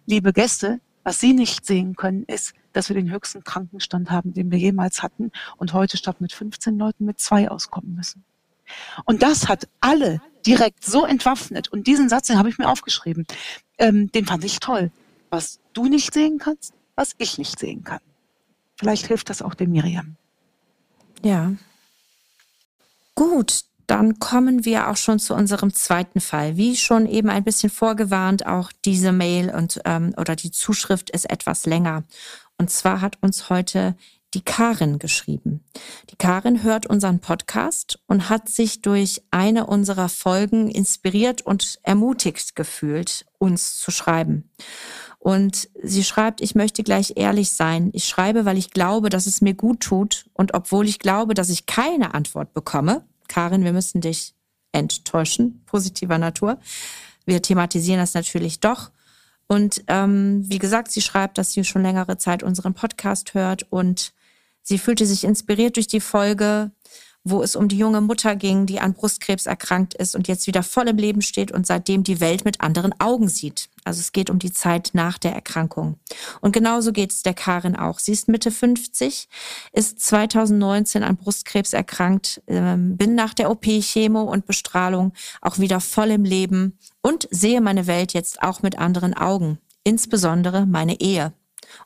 Liebe 0.06 0.32
Gäste, 0.32 0.80
was 1.04 1.20
Sie 1.20 1.32
nicht 1.32 1.66
sehen 1.66 1.96
können, 1.96 2.24
ist, 2.24 2.52
dass 2.72 2.88
wir 2.88 2.94
den 2.94 3.10
höchsten 3.10 3.42
Krankenstand 3.44 4.10
haben, 4.10 4.32
den 4.32 4.50
wir 4.50 4.58
jemals 4.58 5.02
hatten 5.02 5.32
und 5.56 5.72
heute 5.72 5.96
statt 5.96 6.20
mit 6.20 6.32
15 6.32 6.78
Leuten 6.78 7.04
mit 7.04 7.18
zwei 7.20 7.50
auskommen 7.50 7.94
müssen. 7.94 8.24
Und 9.04 9.22
das 9.22 9.48
hat 9.48 9.68
alle 9.80 10.20
direkt 10.46 10.84
so 10.84 11.04
entwaffnet. 11.04 11.68
Und 11.68 11.86
diesen 11.86 12.08
Satz, 12.08 12.28
den 12.28 12.38
habe 12.38 12.48
ich 12.48 12.58
mir 12.58 12.68
aufgeschrieben. 12.68 13.26
Ähm, 13.78 14.12
den 14.12 14.26
fand 14.26 14.44
ich 14.44 14.60
toll. 14.60 14.90
Was 15.30 15.58
du 15.72 15.86
nicht 15.86 16.14
sehen 16.14 16.38
kannst, 16.38 16.72
was 16.94 17.14
ich 17.18 17.38
nicht 17.38 17.58
sehen 17.58 17.82
kann. 17.84 18.00
Vielleicht 18.76 19.06
hilft 19.06 19.30
das 19.30 19.42
auch 19.42 19.54
der 19.54 19.68
Miriam. 19.68 20.16
Ja. 21.22 21.52
Gut, 23.14 23.64
dann 23.90 24.20
kommen 24.20 24.64
wir 24.64 24.88
auch 24.88 24.96
schon 24.96 25.18
zu 25.18 25.34
unserem 25.34 25.74
zweiten 25.74 26.20
Fall. 26.20 26.56
Wie 26.56 26.76
schon 26.76 27.06
eben 27.06 27.28
ein 27.28 27.42
bisschen 27.42 27.70
vorgewarnt, 27.70 28.46
auch 28.46 28.70
diese 28.84 29.10
Mail 29.10 29.50
und 29.50 29.80
ähm, 29.84 30.14
oder 30.16 30.36
die 30.36 30.52
Zuschrift 30.52 31.10
ist 31.10 31.28
etwas 31.28 31.66
länger. 31.66 32.04
Und 32.56 32.70
zwar 32.70 33.00
hat 33.00 33.18
uns 33.20 33.50
heute 33.50 33.96
die 34.32 34.42
Karin 34.42 35.00
geschrieben. 35.00 35.64
Die 36.10 36.16
Karin 36.16 36.62
hört 36.62 36.86
unseren 36.86 37.18
Podcast 37.18 37.98
und 38.06 38.28
hat 38.28 38.48
sich 38.48 38.80
durch 38.80 39.22
eine 39.32 39.66
unserer 39.66 40.08
Folgen 40.08 40.70
inspiriert 40.70 41.42
und 41.42 41.80
ermutigt 41.82 42.54
gefühlt, 42.54 43.26
uns 43.38 43.80
zu 43.80 43.90
schreiben. 43.90 44.48
Und 45.18 45.68
sie 45.82 46.04
schreibt, 46.04 46.40
ich 46.40 46.54
möchte 46.54 46.84
gleich 46.84 47.14
ehrlich 47.16 47.50
sein. 47.50 47.90
Ich 47.92 48.04
schreibe, 48.04 48.44
weil 48.44 48.56
ich 48.56 48.70
glaube, 48.70 49.10
dass 49.10 49.26
es 49.26 49.40
mir 49.40 49.54
gut 49.54 49.80
tut. 49.80 50.26
Und 50.32 50.54
obwohl 50.54 50.86
ich 50.86 51.00
glaube, 51.00 51.34
dass 51.34 51.50
ich 51.50 51.66
keine 51.66 52.14
Antwort 52.14 52.54
bekomme, 52.54 53.04
Karin, 53.30 53.64
wir 53.64 53.72
müssen 53.72 54.00
dich 54.00 54.34
enttäuschen, 54.72 55.62
positiver 55.64 56.18
Natur. 56.18 56.58
Wir 57.24 57.40
thematisieren 57.40 58.00
das 58.00 58.14
natürlich 58.14 58.60
doch. 58.60 58.90
Und 59.46 59.82
ähm, 59.86 60.44
wie 60.48 60.58
gesagt, 60.58 60.90
sie 60.90 61.00
schreibt, 61.00 61.38
dass 61.38 61.52
sie 61.52 61.64
schon 61.64 61.82
längere 61.82 62.18
Zeit 62.18 62.42
unseren 62.42 62.74
Podcast 62.74 63.34
hört 63.34 63.66
und 63.70 64.12
sie 64.62 64.78
fühlte 64.78 65.06
sich 65.06 65.24
inspiriert 65.24 65.76
durch 65.76 65.86
die 65.86 66.00
Folge 66.00 66.70
wo 67.22 67.42
es 67.42 67.54
um 67.54 67.68
die 67.68 67.76
junge 67.76 68.00
Mutter 68.00 68.34
ging, 68.34 68.66
die 68.66 68.80
an 68.80 68.94
Brustkrebs 68.94 69.46
erkrankt 69.46 69.94
ist 69.94 70.14
und 70.16 70.26
jetzt 70.26 70.46
wieder 70.46 70.62
voll 70.62 70.88
im 70.88 70.96
Leben 70.96 71.22
steht 71.22 71.52
und 71.52 71.66
seitdem 71.66 72.02
die 72.02 72.20
Welt 72.20 72.44
mit 72.44 72.60
anderen 72.60 72.98
Augen 72.98 73.28
sieht. 73.28 73.68
Also 73.84 74.00
es 74.00 74.12
geht 74.12 74.30
um 74.30 74.38
die 74.38 74.52
Zeit 74.52 74.90
nach 74.92 75.18
der 75.18 75.32
Erkrankung. 75.32 75.98
Und 76.40 76.52
genauso 76.52 76.92
geht 76.92 77.12
es 77.12 77.22
der 77.22 77.34
Karin 77.34 77.76
auch. 77.76 77.98
Sie 77.98 78.12
ist 78.12 78.28
Mitte 78.28 78.50
50, 78.50 79.28
ist 79.72 80.00
2019 80.00 81.02
an 81.02 81.16
Brustkrebs 81.16 81.72
erkrankt, 81.72 82.42
ähm, 82.46 82.96
bin 82.96 83.14
nach 83.14 83.34
der 83.34 83.50
OP 83.50 83.64
Chemo 83.80 84.22
und 84.22 84.46
Bestrahlung 84.46 85.12
auch 85.40 85.58
wieder 85.58 85.80
voll 85.80 86.10
im 86.10 86.24
Leben 86.24 86.78
und 87.02 87.28
sehe 87.30 87.60
meine 87.60 87.86
Welt 87.86 88.12
jetzt 88.12 88.42
auch 88.42 88.62
mit 88.62 88.78
anderen 88.78 89.14
Augen, 89.14 89.58
insbesondere 89.84 90.66
meine 90.66 91.00
Ehe. 91.00 91.32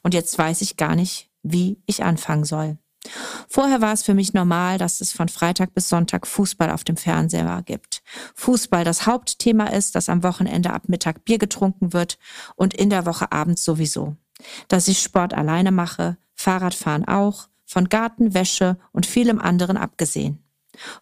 Und 0.03 0.15
jetzt 0.15 0.37
weiß 0.39 0.63
ich 0.63 0.77
gar 0.77 0.95
nicht, 0.95 1.29
wie 1.43 1.79
ich 1.87 2.03
anfangen 2.03 2.45
soll. 2.45 2.79
Vorher 3.49 3.81
war 3.81 3.93
es 3.93 4.03
für 4.03 4.15
mich 4.15 4.33
normal, 4.33 4.79
dass 4.79 5.01
es 5.01 5.13
von 5.13 5.29
Freitag 5.29 5.75
bis 5.75 5.89
Sonntag 5.89 6.27
Fußball 6.27 6.71
auf 6.71 6.85
dem 6.85 6.97
Fernseher 6.97 7.63
gibt. 7.65 8.03
Fußball 8.35 8.85
das 8.85 9.07
Hauptthema 9.07 9.67
ist, 9.67 9.95
dass 9.95 10.09
am 10.09 10.23
Wochenende 10.23 10.73
ab 10.73 10.89
Mittag 10.89 11.25
Bier 11.25 11.39
getrunken 11.39 11.93
wird 11.93 12.19
und 12.57 12.75
in 12.75 12.91
der 12.91 13.07
Woche 13.07 13.31
abends 13.33 13.65
sowieso. 13.65 14.17
Dass 14.69 14.89
ich 14.89 15.01
Sport 15.01 15.35
alleine 15.35 15.71
mache, 15.71 16.17
Fahrradfahren 16.35 17.07
auch, 17.07 17.49
von 17.67 17.89
Garten, 17.89 18.35
Wäsche 18.35 18.79
und 18.93 19.07
vielem 19.07 19.39
anderen 19.41 19.77
abgesehen. 19.77 20.39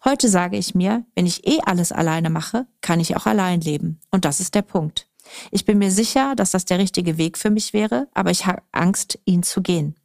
Heute 0.05 0.29
sage 0.29 0.57
ich 0.57 0.75
mir, 0.75 1.03
wenn 1.15 1.25
ich 1.25 1.47
eh 1.47 1.59
alles 1.65 1.91
alleine 1.91 2.29
mache, 2.29 2.67
kann 2.81 2.99
ich 2.99 3.15
auch 3.15 3.25
allein 3.25 3.61
leben. 3.61 3.99
Und 4.11 4.25
das 4.25 4.39
ist 4.39 4.55
der 4.55 4.61
Punkt. 4.61 5.07
Ich 5.51 5.65
bin 5.65 5.77
mir 5.77 5.91
sicher, 5.91 6.35
dass 6.35 6.51
das 6.51 6.65
der 6.65 6.79
richtige 6.79 7.17
Weg 7.17 7.37
für 7.37 7.49
mich 7.49 7.73
wäre, 7.73 8.07
aber 8.13 8.31
ich 8.31 8.45
habe 8.45 8.61
Angst, 8.71 9.19
ihn 9.25 9.41
zu 9.43 9.61
gehen. 9.61 9.95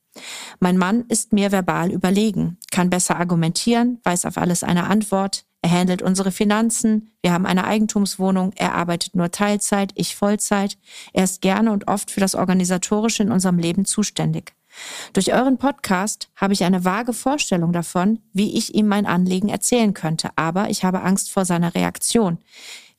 Mein 0.61 0.79
Mann 0.79 1.05
ist 1.09 1.33
mir 1.33 1.53
verbal 1.53 1.91
überlegen, 1.91 2.59
kann 2.71 2.91
besser 2.91 3.19
argumentieren, 3.19 4.01
weiß 4.05 4.25
auf 4.25 4.39
alles 4.39 4.63
eine 4.63 4.85
Antwort. 4.85 5.45
Er 5.61 5.73
handelt 5.73 6.03
unsere 6.03 6.31
Finanzen. 6.31 7.11
Wir 7.21 7.33
haben 7.33 7.47
eine 7.47 7.65
Eigentumswohnung. 7.65 8.53
Er 8.57 8.75
arbeitet 8.75 9.17
nur 9.17 9.31
Teilzeit, 9.31 9.93
ich 9.97 10.15
Vollzeit. 10.15 10.79
Er 11.13 11.25
ist 11.25 11.43
gerne 11.43 11.73
und 11.73 11.89
oft 11.89 12.11
für 12.11 12.21
das 12.21 12.37
Organisatorische 12.37 13.25
in 13.25 13.33
unserem 13.33 13.59
Leben 13.59 13.85
zuständig. 13.85 14.55
Durch 15.13 15.33
euren 15.33 15.59
Podcast 15.59 16.29
habe 16.37 16.53
ich 16.53 16.63
eine 16.63 16.85
vage 16.85 17.13
Vorstellung 17.13 17.73
davon, 17.73 18.21
wie 18.33 18.57
ich 18.57 18.75
ihm 18.75 18.87
mein 18.87 19.07
Anliegen 19.07 19.49
erzählen 19.49 19.95
könnte, 19.95 20.31
aber 20.37 20.71
ich 20.71 20.85
habe 20.85 21.03
Angst 21.03 21.31
vor 21.31 21.45
seiner 21.45 21.75
Reaktion. 21.75 22.39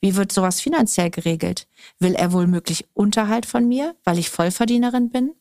Wie 0.02 0.16
wird 0.16 0.32
sowas 0.32 0.62
finanziell 0.62 1.10
geregelt? 1.10 1.68
Will 2.00 2.16
er 2.16 2.32
wohl 2.32 2.48
möglich 2.48 2.88
Unterhalt 2.94 3.46
von 3.46 3.68
mir, 3.68 3.96
weil 4.04 4.18
ich 4.18 4.30
Vollverdienerin 4.30 5.10
bin? 5.10 5.32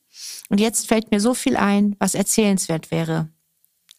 Und 0.49 0.61
jetzt 0.61 0.89
fällt 0.89 1.11
mir 1.11 1.21
so 1.21 1.35
viel 1.35 1.57
ein, 1.57 1.97
was 1.99 2.15
erzählenswert 2.15 2.91
wäre. 2.91 3.29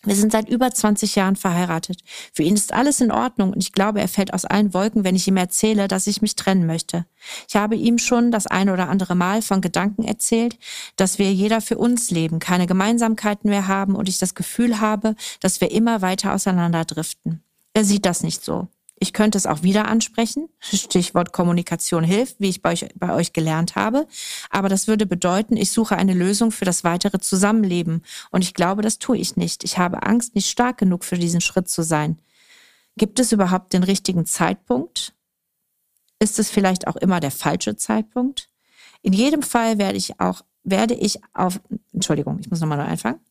Wir 0.03 0.15
sind 0.15 0.31
seit 0.31 0.47
über 0.47 0.71
20 0.71 1.15
Jahren 1.15 1.35
verheiratet. 1.35 1.99
Für 2.33 2.43
ihn 2.43 2.53
ist 2.55 2.71
alles 2.71 3.01
in 3.01 3.11
Ordnung 3.11 3.51
und 3.51 3.61
ich 3.61 3.73
glaube, 3.73 3.99
er 3.99 4.07
fällt 4.07 4.33
aus 4.33 4.45
allen 4.45 4.73
Wolken, 4.73 5.03
wenn 5.03 5.15
ich 5.15 5.27
ihm 5.27 5.35
erzähle, 5.35 5.89
dass 5.89 6.07
ich 6.07 6.21
mich 6.21 6.37
trennen 6.37 6.65
möchte. 6.65 7.05
Ich 7.49 7.57
habe 7.57 7.75
ihm 7.75 7.97
schon 7.97 8.31
das 8.31 8.47
eine 8.47 8.71
oder 8.71 8.87
andere 8.87 9.15
Mal 9.15 9.41
von 9.41 9.59
Gedanken 9.59 10.05
erzählt, 10.05 10.57
dass 10.95 11.19
wir 11.19 11.33
jeder 11.33 11.59
für 11.59 11.77
uns 11.77 12.11
leben, 12.11 12.39
keine 12.39 12.65
Gemeinsamkeiten 12.65 13.49
mehr 13.49 13.67
haben 13.67 13.95
und 13.95 14.07
ich 14.07 14.19
das 14.19 14.35
Gefühl 14.35 14.79
habe, 14.79 15.15
dass 15.41 15.59
wir 15.59 15.69
immer 15.71 16.01
weiter 16.01 16.33
auseinanderdriften. 16.33 17.43
Er 17.73 17.83
sieht 17.83 18.05
das 18.05 18.23
nicht 18.23 18.43
so. 18.43 18.69
Ich 18.99 19.13
könnte 19.13 19.37
es 19.37 19.45
auch 19.45 19.63
wieder 19.63 19.87
ansprechen. 19.87 20.49
Stichwort 20.59 21.31
Kommunikation 21.31 22.03
hilft, 22.03 22.39
wie 22.39 22.49
ich 22.49 22.61
bei 22.61 22.73
euch, 22.73 22.87
bei 22.95 23.13
euch 23.13 23.31
gelernt 23.31 23.75
habe. 23.75 24.07
Aber 24.49 24.67
das 24.67 24.87
würde 24.87 25.05
bedeuten, 25.05 25.55
ich 25.55 25.71
suche 25.71 25.95
eine 25.95 26.13
Lösung 26.13 26.51
für 26.51 26.65
das 26.65 26.83
weitere 26.83 27.19
Zusammenleben. 27.19 28.03
Und 28.31 28.41
ich 28.41 28.53
glaube, 28.53 28.81
das 28.81 28.99
tue 28.99 29.17
ich 29.17 29.37
nicht. 29.37 29.63
Ich 29.63 29.77
habe 29.77 30.03
Angst, 30.03 30.35
nicht 30.35 30.49
stark 30.49 30.77
genug 30.77 31.05
für 31.05 31.17
diesen 31.17 31.39
Schritt 31.39 31.69
zu 31.69 31.81
sein. 31.81 32.19
Gibt 32.97 33.19
es 33.19 33.31
überhaupt 33.31 33.71
den 33.71 33.83
richtigen 33.83 34.25
Zeitpunkt? 34.25 35.13
Ist 36.19 36.37
es 36.37 36.49
vielleicht 36.49 36.87
auch 36.87 36.97
immer 36.97 37.21
der 37.21 37.31
falsche 37.31 37.77
Zeitpunkt? 37.77 38.49
In 39.01 39.13
jedem 39.13 39.41
Fall 39.41 39.77
werde 39.77 39.97
ich 39.97 40.19
auch, 40.19 40.41
werde 40.63 40.93
ich 40.93 41.19
auf, 41.33 41.61
Entschuldigung, 41.93 42.39
ich 42.39 42.49
muss 42.49 42.59
nochmal 42.59 42.77
neu 42.77 42.83
anfangen. 42.83 43.21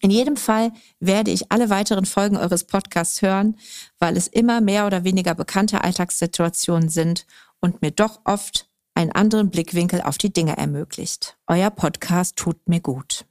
In 0.00 0.10
jedem 0.10 0.36
Fall 0.36 0.72
werde 0.98 1.30
ich 1.30 1.52
alle 1.52 1.68
weiteren 1.68 2.06
Folgen 2.06 2.38
eures 2.38 2.64
Podcasts 2.64 3.20
hören, 3.20 3.58
weil 3.98 4.16
es 4.16 4.28
immer 4.28 4.62
mehr 4.62 4.86
oder 4.86 5.04
weniger 5.04 5.34
bekannte 5.34 5.84
Alltagssituationen 5.84 6.88
sind 6.88 7.26
und 7.60 7.82
mir 7.82 7.90
doch 7.90 8.20
oft 8.24 8.70
einen 8.94 9.12
anderen 9.12 9.50
Blickwinkel 9.50 10.00
auf 10.00 10.16
die 10.16 10.32
Dinge 10.32 10.56
ermöglicht. 10.56 11.38
Euer 11.46 11.70
Podcast 11.70 12.36
tut 12.36 12.66
mir 12.66 12.80
gut. 12.80 13.26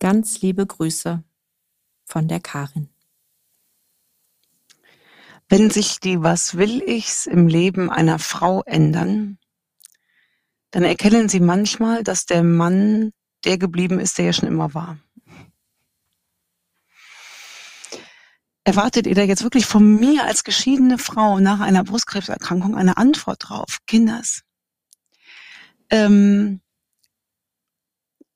Ganz 0.00 0.42
liebe 0.42 0.64
Grüße 0.66 1.24
von 2.04 2.28
der 2.28 2.40
Karin. 2.40 2.90
Wenn 5.48 5.70
sich 5.70 5.98
die 5.98 6.22
Was 6.22 6.56
will 6.56 6.82
ichs 6.82 7.24
im 7.26 7.48
Leben 7.48 7.90
einer 7.90 8.18
Frau 8.18 8.62
ändern, 8.64 9.38
dann 10.70 10.82
erkennen 10.82 11.28
sie 11.28 11.40
manchmal, 11.40 12.02
dass 12.04 12.26
der 12.26 12.42
Mann 12.42 13.12
der 13.44 13.58
geblieben 13.58 14.00
ist, 14.00 14.18
der 14.18 14.26
ja 14.26 14.32
schon 14.32 14.48
immer 14.48 14.74
war. 14.74 14.98
Erwartet 18.64 19.06
ihr 19.06 19.14
da 19.14 19.22
jetzt 19.22 19.42
wirklich 19.42 19.64
von 19.64 19.98
mir 19.98 20.24
als 20.24 20.44
geschiedene 20.44 20.98
Frau 20.98 21.38
nach 21.40 21.60
einer 21.60 21.84
Brustkrebserkrankung 21.84 22.76
eine 22.76 22.98
Antwort 22.98 23.48
drauf? 23.48 23.78
Kinders. 23.86 24.42
Ähm, 25.88 26.60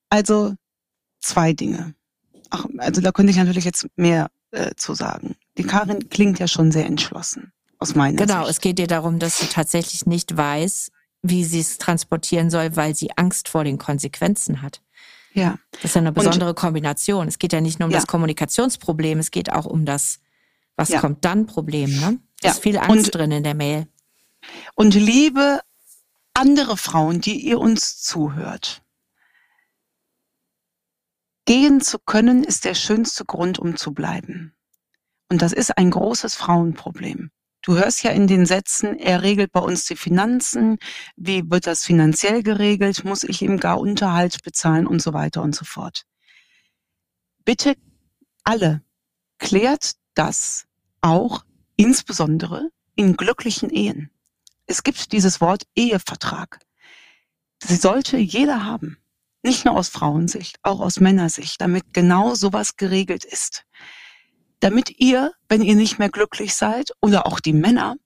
also 0.09 0.55
zwei 1.21 1.53
Dinge. 1.53 1.95
Ach, 2.49 2.65
also 2.79 3.03
da 3.03 3.13
könnte 3.13 3.31
ich 3.31 3.37
natürlich 3.37 3.67
jetzt 3.67 3.87
mehr 3.97 4.31
äh, 4.53 4.75
zu 4.77 4.95
sagen. 4.95 5.37
Die 5.59 5.65
Karin 5.65 6.09
klingt 6.09 6.39
ja 6.39 6.49
schon 6.49 6.73
sehr 6.73 6.87
entschlossen 6.87 7.53
aus 7.79 7.95
meiner 7.95 8.17
genau, 8.17 8.25
Sicht. 8.25 8.37
Genau, 8.37 8.49
es 8.49 8.61
geht 8.61 8.79
ihr 8.79 8.87
darum, 8.87 9.19
dass 9.19 9.39
sie 9.39 9.47
tatsächlich 9.47 10.07
nicht 10.07 10.37
weiß, 10.37 10.91
wie 11.23 11.45
sie 11.45 11.61
es 11.61 11.79
transportieren 11.79 12.51
soll, 12.51 12.77
weil 12.77 12.95
sie 12.95 13.17
Angst 13.17 13.49
vor 13.49 13.65
den 13.65 13.79
Konsequenzen 13.79 14.61
hat. 14.61 14.83
Ja. 15.35 15.59
Das 15.71 15.85
ist 15.85 15.95
ja 15.95 16.01
eine 16.01 16.13
besondere 16.13 16.51
und, 16.51 16.57
Kombination. 16.57 17.29
Es 17.29 17.39
geht 17.39 17.53
ja 17.53 17.61
nicht 17.61 17.79
nur 17.79 17.87
um 17.87 17.93
ja. 17.93 17.99
das 17.99 18.07
Kommunikationsproblem, 18.07 19.19
es 19.19 19.31
geht 19.31 19.51
auch 19.53 19.67
um 19.67 19.87
das, 19.87 20.21
was 20.77 20.91
ja. 20.91 21.01
kommt 21.01 21.25
dann 21.25 21.47
Problem. 21.47 21.91
Ne? 21.91 22.19
Da 22.41 22.49
ja. 22.49 22.51
ist 22.51 22.63
viel 22.63 22.77
Angst 22.77 23.07
und, 23.07 23.15
drin 23.15 23.31
in 23.31 23.45
der 23.45 23.55
Mail. 23.55 23.87
Und 24.75 24.95
liebe 24.95 25.61
andere 26.35 26.77
Frauen, 26.77 27.21
die 27.21 27.41
ihr 27.41 27.59
uns 27.59 28.03
zuhört, 28.03 28.83
gehen 31.45 31.81
zu 31.81 31.99
können, 31.99 32.45
ist 32.45 32.65
der 32.65 32.75
schönste 32.75 33.25
Grund, 33.25 33.59
um 33.59 33.77
zu 33.77 33.93
bleiben. 33.93 34.55
Und 35.29 35.43
das 35.43 35.53
ist 35.53 35.77
ein 35.79 35.91
großes 35.91 36.35
Frauenproblem. 36.35 37.31
Du 37.63 37.77
hörst 37.77 38.03
ja 38.03 38.11
in 38.11 38.27
den 38.27 38.45
Sätzen, 38.45 38.99
er 38.99 39.23
regelt 39.23 39.53
bei 39.53 39.61
uns 39.61 39.85
die 39.85 39.95
Finanzen, 39.95 40.79
wie 41.15 41.49
wird 41.49 41.69
das 41.69 41.85
finanziell 41.85 42.43
geregelt, 42.43 43.05
muss 43.05 43.23
ich 43.23 43.41
ihm 43.41 43.59
gar 43.59 43.79
Unterhalt 43.79 44.43
bezahlen 44.43 44.85
und 44.85 45.01
so 45.01 45.13
weiter 45.13 45.43
und 45.43 45.55
so 45.55 45.65
fort. 45.65 46.05
Bitte 47.45 47.77
alle 48.43 48.83
klärt 49.39 49.93
das 50.15 50.67
auch 51.03 51.45
insbesondere 51.77 52.69
in 52.97 53.17
glücklichen 53.17 53.71
Ehen. 53.71 54.11
Es 54.67 54.83
gibt 54.83 55.13
dieses 55.13 55.41
Wort 55.41 55.63
Ehevertrag. 55.77 56.59
Sie 57.63 57.77
sollte 57.77 58.17
jeder 58.17 58.65
haben. 58.65 58.99
Nicht 59.45 59.65
nur 59.65 59.77
aus 59.77 59.89
Frauensicht, 59.89 60.59
auch 60.63 60.81
aus 60.81 60.99
Männersicht, 60.99 61.61
damit 61.61 61.93
genau 61.93 62.35
sowas 62.35 62.77
geregelt 62.77 63.25
ist 63.25 63.65
damit 64.63 65.01
ihr, 65.01 65.33
wenn 65.49 65.61
ihr 65.61 65.75
nicht 65.75 65.99
mehr 65.99 66.09
glücklich 66.09 66.55
seid, 66.55 66.93
oder 67.01 67.27
auch 67.27 67.41
die 67.41 67.53
Männer, 67.53 67.97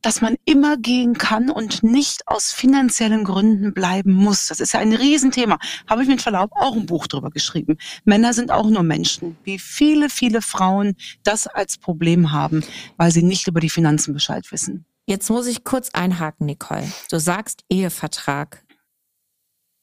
dass 0.00 0.20
man 0.20 0.36
immer 0.44 0.76
gehen 0.76 1.14
kann 1.14 1.50
und 1.50 1.82
nicht 1.82 2.28
aus 2.28 2.52
finanziellen 2.52 3.24
Gründen 3.24 3.72
bleiben 3.72 4.12
muss. 4.12 4.48
Das 4.48 4.60
ist 4.60 4.74
ja 4.74 4.80
ein 4.80 4.92
Riesenthema. 4.92 5.58
Habe 5.88 6.02
ich 6.02 6.08
mit 6.08 6.20
Verlaub 6.20 6.50
auch 6.54 6.74
ein 6.74 6.86
Buch 6.86 7.06
drüber 7.06 7.30
geschrieben. 7.30 7.78
Männer 8.04 8.34
sind 8.34 8.50
auch 8.50 8.68
nur 8.68 8.82
Menschen, 8.82 9.36
wie 9.44 9.58
viele, 9.58 10.10
viele 10.10 10.42
Frauen 10.42 10.94
das 11.22 11.46
als 11.46 11.78
Problem 11.78 12.32
haben, 12.32 12.62
weil 12.96 13.10
sie 13.10 13.22
nicht 13.22 13.48
über 13.48 13.60
die 13.60 13.70
Finanzen 13.70 14.12
Bescheid 14.12 14.52
wissen. 14.52 14.84
Jetzt 15.06 15.30
muss 15.30 15.46
ich 15.46 15.64
kurz 15.64 15.90
einhaken, 15.90 16.46
Nicole. 16.46 16.90
Du 17.10 17.18
sagst 17.18 17.64
Ehevertrag. 17.70 18.63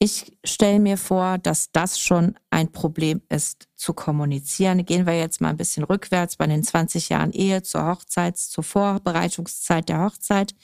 Ich 0.04 0.36
stelle 0.44 0.80
mir 0.80 0.98
vor, 0.98 1.38
dass 1.38 1.72
das 1.72 2.00
schon 2.00 2.34
ein 2.50 2.72
Problem 2.72 3.22
ist, 3.30 3.68
zu 3.76 3.94
kommunizieren. 3.94 4.84
Gehen 4.84 5.06
wir 5.06 5.16
jetzt 5.16 5.42
mal 5.42 5.50
ein 5.50 5.58
bisschen 5.58 5.84
rückwärts 5.84 6.38
bei 6.38 6.48
den 6.48 6.64
20 6.64 7.10
Jahren 7.10 7.32
Ehe 7.32 7.62
zur 7.62 7.86
Hochzeit, 7.86 8.36
zur 8.36 8.64
Vorbereitungszeit 8.64 9.90
der 9.90 10.02
Hochzeit. 10.02 10.56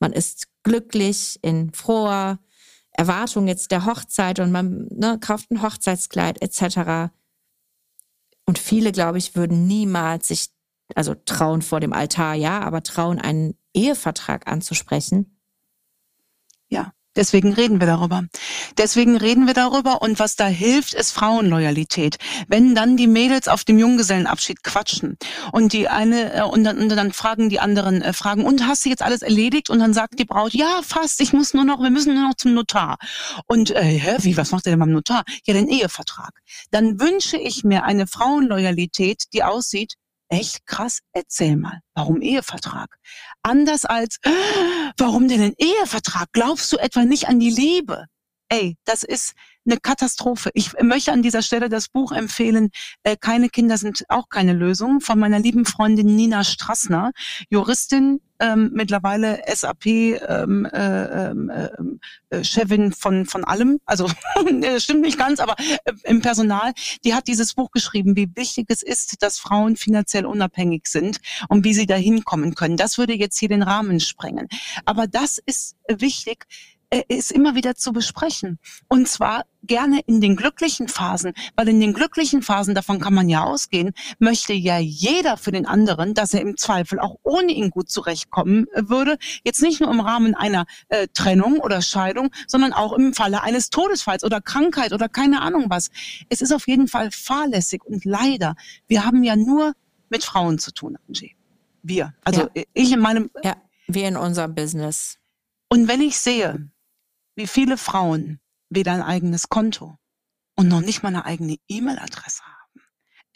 Man 0.00 0.12
ist 0.12 0.48
glücklich 0.64 1.38
in 1.40 1.72
froher 1.72 2.40
Erwartung 2.90 3.48
jetzt 3.48 3.70
der 3.70 3.86
Hochzeit 3.86 4.38
und 4.38 4.52
man 4.52 4.86
ne, 4.90 5.18
kauft 5.18 5.50
ein 5.50 5.62
Hochzeitskleid 5.62 6.42
etc. 6.42 7.10
Und 8.44 8.58
viele, 8.58 8.92
glaube 8.92 9.16
ich, 9.16 9.34
würden 9.34 9.66
niemals 9.66 10.28
sich, 10.28 10.50
also 10.94 11.14
trauen 11.14 11.62
vor 11.62 11.80
dem 11.80 11.94
Altar, 11.94 12.34
ja, 12.34 12.60
aber 12.60 12.82
trauen, 12.82 13.18
einen 13.18 13.56
Ehevertrag 13.72 14.46
anzusprechen. 14.46 15.40
Ja. 16.68 16.92
Deswegen 17.16 17.52
reden 17.52 17.80
wir 17.80 17.86
darüber. 17.86 18.24
Deswegen 18.76 19.16
reden 19.16 19.46
wir 19.46 19.54
darüber 19.54 20.02
und 20.02 20.18
was 20.18 20.36
da 20.36 20.46
hilft, 20.46 20.94
ist 20.94 21.12
Frauenloyalität. 21.12 22.18
Wenn 22.48 22.74
dann 22.74 22.96
die 22.96 23.06
Mädels 23.06 23.48
auf 23.48 23.64
dem 23.64 23.78
Junggesellenabschied 23.78 24.62
quatschen 24.62 25.16
und 25.52 25.72
die 25.72 25.88
eine 25.88 26.34
äh, 26.34 26.42
und 26.42 26.64
dann, 26.64 26.78
und 26.78 26.88
dann 26.88 27.12
fragen 27.12 27.48
die 27.48 27.60
anderen 27.60 28.02
äh, 28.02 28.12
fragen 28.12 28.44
und 28.44 28.66
hast 28.66 28.84
du 28.84 28.88
jetzt 28.88 29.02
alles 29.02 29.22
erledigt 29.22 29.70
und 29.70 29.78
dann 29.78 29.94
sagt 29.94 30.18
die 30.18 30.24
Braut 30.24 30.54
ja 30.54 30.80
fast 30.82 31.20
ich 31.20 31.32
muss 31.32 31.54
nur 31.54 31.64
noch 31.64 31.80
wir 31.80 31.90
müssen 31.90 32.14
nur 32.14 32.28
noch 32.28 32.34
zum 32.34 32.54
Notar 32.54 32.98
und 33.46 33.70
äh, 33.70 33.82
hä, 33.82 34.16
wie 34.20 34.36
was 34.36 34.50
macht 34.50 34.66
er 34.66 34.72
denn 34.72 34.80
beim 34.80 34.92
Notar 34.92 35.24
ja 35.46 35.54
den 35.54 35.68
Ehevertrag 35.68 36.32
dann 36.70 37.00
wünsche 37.00 37.36
ich 37.36 37.64
mir 37.64 37.84
eine 37.84 38.06
Frauenloyalität 38.06 39.24
die 39.32 39.42
aussieht 39.42 39.94
Echt 40.28 40.66
krass, 40.66 41.00
erzähl 41.12 41.56
mal. 41.56 41.80
Warum 41.94 42.20
Ehevertrag? 42.20 42.96
Anders 43.42 43.84
als, 43.84 44.18
warum 44.96 45.28
denn 45.28 45.42
ein 45.42 45.54
Ehevertrag? 45.58 46.28
Glaubst 46.32 46.72
du 46.72 46.78
etwa 46.78 47.04
nicht 47.04 47.28
an 47.28 47.40
die 47.40 47.50
Liebe? 47.50 48.06
Ey, 48.48 48.76
das 48.84 49.02
ist 49.02 49.34
eine 49.66 49.78
Katastrophe. 49.78 50.50
Ich 50.54 50.72
möchte 50.80 51.12
an 51.12 51.22
dieser 51.22 51.42
Stelle 51.42 51.68
das 51.68 51.88
Buch 51.88 52.12
empfehlen, 52.12 52.70
äh, 53.02 53.16
Keine 53.18 53.48
Kinder 53.48 53.78
sind 53.78 54.04
auch 54.08 54.28
keine 54.28 54.52
Lösung, 54.52 55.00
von 55.00 55.18
meiner 55.18 55.38
lieben 55.38 55.64
Freundin 55.64 56.14
Nina 56.14 56.44
Strassner, 56.44 57.12
Juristin, 57.48 58.20
ähm, 58.44 58.70
mittlerweile 58.74 59.42
SAP 59.46 59.86
ähm, 59.86 60.66
äh, 60.66 61.28
ähm, 61.30 62.00
äh, 62.30 62.44
Chefin 62.44 62.92
von 62.92 63.24
von 63.26 63.44
allem, 63.44 63.80
also 63.86 64.08
stimmt 64.78 65.02
nicht 65.02 65.18
ganz, 65.18 65.40
aber 65.40 65.56
äh, 65.58 65.92
im 66.04 66.20
Personal, 66.20 66.72
die 67.04 67.14
hat 67.14 67.26
dieses 67.26 67.54
Buch 67.54 67.70
geschrieben, 67.70 68.16
wie 68.16 68.28
wichtig 68.34 68.66
es 68.68 68.82
ist, 68.82 69.22
dass 69.22 69.38
Frauen 69.38 69.76
finanziell 69.76 70.26
unabhängig 70.26 70.86
sind 70.86 71.20
und 71.48 71.64
wie 71.64 71.74
sie 71.74 71.86
da 71.86 71.96
hinkommen 71.96 72.54
können. 72.54 72.76
Das 72.76 72.98
würde 72.98 73.14
jetzt 73.14 73.38
hier 73.38 73.48
den 73.48 73.62
Rahmen 73.62 74.00
sprengen. 74.00 74.48
Aber 74.84 75.06
das 75.06 75.38
ist 75.44 75.76
wichtig, 75.88 76.44
äh, 76.44 76.73
ist 77.08 77.32
immer 77.32 77.54
wieder 77.54 77.74
zu 77.74 77.92
besprechen. 77.92 78.58
Und 78.88 79.08
zwar 79.08 79.44
gerne 79.62 80.00
in 80.06 80.20
den 80.20 80.36
glücklichen 80.36 80.88
Phasen, 80.88 81.32
weil 81.56 81.68
in 81.68 81.80
den 81.80 81.92
glücklichen 81.92 82.42
Phasen, 82.42 82.74
davon 82.74 83.00
kann 83.00 83.14
man 83.14 83.28
ja 83.28 83.44
ausgehen, 83.44 83.92
möchte 84.18 84.52
ja 84.52 84.78
jeder 84.78 85.36
für 85.36 85.52
den 85.52 85.66
anderen, 85.66 86.14
dass 86.14 86.34
er 86.34 86.40
im 86.40 86.56
Zweifel 86.56 86.98
auch 87.00 87.16
ohne 87.22 87.52
ihn 87.52 87.70
gut 87.70 87.90
zurechtkommen 87.90 88.66
äh, 88.74 88.88
würde. 88.88 89.18
Jetzt 89.44 89.62
nicht 89.62 89.80
nur 89.80 89.90
im 89.90 90.00
Rahmen 90.00 90.34
einer 90.34 90.66
äh, 90.88 91.08
Trennung 91.14 91.58
oder 91.58 91.82
Scheidung, 91.82 92.30
sondern 92.46 92.72
auch 92.72 92.92
im 92.92 93.14
Falle 93.14 93.42
eines 93.42 93.70
Todesfalls 93.70 94.24
oder 94.24 94.40
Krankheit 94.40 94.92
oder 94.92 95.08
keine 95.08 95.40
Ahnung 95.40 95.66
was. 95.68 95.90
Es 96.28 96.40
ist 96.40 96.52
auf 96.52 96.68
jeden 96.68 96.88
Fall 96.88 97.10
fahrlässig 97.10 97.84
und 97.84 98.04
leider, 98.04 98.54
wir 98.86 99.04
haben 99.04 99.22
ja 99.24 99.36
nur 99.36 99.74
mit 100.10 100.24
Frauen 100.24 100.58
zu 100.58 100.72
tun, 100.72 100.98
Angie. 101.08 101.34
Wir. 101.82 102.14
Also 102.24 102.48
ja. 102.54 102.62
ich 102.72 102.92
in 102.92 103.00
meinem. 103.00 103.30
Ja, 103.42 103.56
wir 103.86 104.08
in 104.08 104.16
unserem 104.16 104.54
Business. 104.54 105.18
Und 105.68 105.88
wenn 105.88 106.00
ich 106.00 106.18
sehe, 106.18 106.70
wie 107.36 107.46
viele 107.46 107.76
Frauen 107.76 108.40
weder 108.70 108.92
ein 108.92 109.02
eigenes 109.02 109.48
Konto 109.48 109.98
und 110.56 110.68
noch 110.68 110.80
nicht 110.80 111.02
mal 111.02 111.10
eine 111.10 111.24
eigene 111.24 111.56
E-Mail-Adresse 111.68 112.42
haben. 112.42 112.54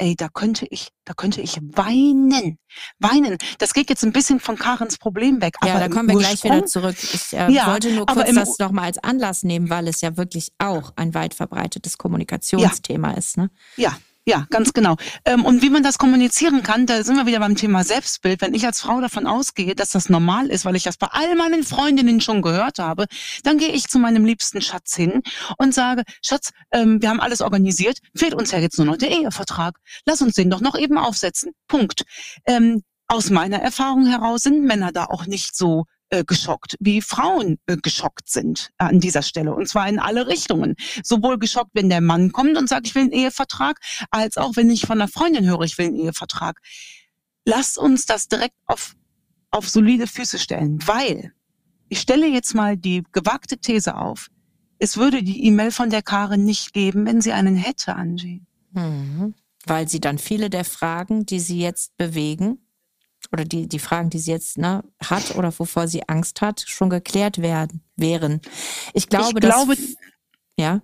Ey, 0.01 0.15
da 0.15 0.29
könnte 0.29 0.65
ich, 0.71 0.91
da 1.05 1.13
könnte 1.13 1.41
ich 1.41 1.57
weinen, 1.57 2.59
weinen. 3.01 3.37
Das 3.59 3.75
geht 3.75 3.91
jetzt 3.91 4.05
ein 4.05 4.13
bisschen 4.13 4.39
von 4.39 4.57
Karens 4.57 4.97
Problem 4.97 5.41
weg. 5.41 5.57
Ja, 5.65 5.81
da 5.81 5.89
kommen 5.89 6.09
wir 6.09 6.17
gleich 6.17 6.45
wieder 6.45 6.65
zurück. 6.67 6.97
Ich 7.13 7.33
äh, 7.33 7.51
ja, 7.51 7.67
wollte 7.67 7.91
nur 7.93 8.07
kurz 8.07 8.33
das 8.33 8.59
nochmal 8.61 8.85
als 8.85 8.99
Anlass 8.99 9.43
nehmen, 9.43 9.71
weil 9.71 9.89
es 9.89 10.01
ja 10.01 10.17
wirklich 10.17 10.53
auch 10.59 10.93
ein 10.95 11.15
weit 11.15 11.35
verbreitetes 11.35 11.99
Kommunikationsthema 11.99 13.11
ja. 13.11 13.17
ist. 13.17 13.39
Ne? 13.39 13.51
Ja, 13.77 13.99
ja, 14.29 14.47
ganz 14.51 14.75
genau. 14.75 14.97
Ähm, 15.25 15.47
und 15.47 15.63
wie 15.63 15.71
man 15.71 15.83
das 15.83 15.97
kommunizieren 15.97 16.63
kann, 16.63 16.85
da 16.85 17.03
sind 17.03 17.17
wir 17.17 17.25
wieder 17.25 17.39
beim 17.39 17.57
Thema 17.57 17.83
Selbstbild. 17.83 18.43
Wenn 18.43 18.53
ich 18.53 18.67
als 18.67 18.79
Frau 18.83 19.01
davon 19.01 19.27
ausgehe, 19.27 19.75
dass 19.75 19.89
das 19.89 20.11
normal 20.11 20.49
ist, 20.49 20.67
weil 20.67 20.77
ich 20.77 20.83
das 20.83 20.99
bei 20.99 21.07
all 21.07 21.35
meinen 21.35 21.65
Freundinnen 21.65 22.21
schon 22.21 22.43
gehört 22.43 22.79
habe, 22.79 23.07
dann 23.43 23.57
gehe 23.57 23.71
ich 23.71 23.89
zu 23.89 23.99
meinem 23.99 24.27
liebsten 24.27 24.61
Schatz 24.61 24.95
hin 24.95 25.23
und 25.57 25.73
sage, 25.73 26.03
Schatz, 26.23 26.51
ähm, 26.73 27.01
wir 27.01 27.09
haben 27.09 27.21
alles 27.21 27.41
organisiert, 27.41 28.01
fehlt 28.15 28.35
uns 28.35 28.51
ja 28.51 28.59
jetzt 28.59 28.77
nur 28.77 28.87
noch 28.87 28.99
der 28.99 29.11
Ehevertrag. 29.11 29.79
Lass 30.05 30.21
uns 30.21 30.35
den 30.35 30.51
doch 30.51 30.61
noch 30.61 30.79
eben 30.79 30.99
aufsetzen. 30.99 31.53
Punkt. 31.67 32.03
Ähm, 32.45 32.83
aus 33.07 33.31
meiner 33.31 33.63
Erfahrung 33.63 34.05
heraus 34.05 34.43
sind 34.43 34.63
Männer 34.63 34.93
da 34.93 35.07
auch 35.07 35.25
nicht 35.25 35.57
so 35.57 35.87
äh, 36.11 36.25
geschockt, 36.25 36.77
wie 36.81 37.03
Frauen 37.03 37.59
äh, 37.67 37.77
geschockt 37.77 38.29
sind 38.29 38.71
an 38.79 39.01
dieser 39.01 39.23
Stelle. 39.23 39.55
Und 39.55 39.69
zwar 39.69 39.89
in 39.89 39.99
alle 39.99 40.27
Richtungen. 40.27 40.75
Sowohl 41.03 41.39
geschockt, 41.39 41.71
wenn 41.75 41.91
der 41.91 42.01
Mann 42.01 42.33
kommt 42.33 42.57
und 42.57 42.69
sagt, 42.69 42.87
ich 42.87 42.95
will 42.95 43.03
einen 43.03 43.13
Ehevertrag, 43.13 43.79
als 44.11 44.37
auch 44.37 44.57
wenn 44.57 44.71
ich 44.71 44.87
von 44.87 45.01
einer 45.01 45.09
Freundin 45.09 45.47
höre, 45.47 45.63
ich 45.63 45.79
will 45.79 45.87
einen 45.87 45.97
Ehevertrag. 45.97 46.61
Lasst 47.45 47.79
uns 47.79 48.07
das 48.07 48.29
direkt 48.29 48.57
auf, 48.67 48.95
auf 49.51 49.69
solide 49.69 50.07
Füße 50.07 50.39
stellen, 50.39 50.79
weil 50.87 51.33
ich 51.89 52.01
stelle 52.01 52.27
jetzt 52.27 52.55
mal 52.55 52.77
die 52.77 53.03
gewagte 53.13 53.59
These 53.59 53.97
auf. 53.97 54.29
Es 54.79 54.97
würde 54.97 55.23
die 55.23 55.45
E-Mail 55.45 55.73
von 55.73 55.91
der 55.91 56.03
Karin 56.03 56.45
nicht 56.45 56.73
geben, 56.73 57.07
wenn 57.07 57.21
sie 57.21 57.33
einen 57.33 57.57
hätte, 57.57 57.97
Angie. 57.97 58.43
Mhm. 58.73 59.35
Weil 59.67 59.89
sie 59.89 60.01
dann 60.01 60.19
viele 60.19 60.51
der 60.51 60.65
Fragen, 60.65 61.27
die 61.27 61.41
sie 61.41 61.59
jetzt 61.59 61.97
bewegen, 61.97 62.68
oder 63.33 63.45
die, 63.45 63.69
die 63.69 63.79
Fragen, 63.79 64.11
die 64.11 64.19
sie 64.19 64.31
jetzt 64.31 64.59
ne, 64.59 64.85
hat 65.05 65.37
oder 65.37 65.53
wovor 65.59 65.89
sie 65.89 66.09
Angst 66.09 66.41
hat, 66.41 66.65
schon 66.67 66.91
geklärt 66.91 67.39
werden, 67.39 67.83
wären. 67.97 68.41
Ich 68.95 69.09
glaube, 69.09 69.39
ich 69.39 69.41
glaube 69.41 69.77
dass, 69.77 69.97
ja. 70.59 70.81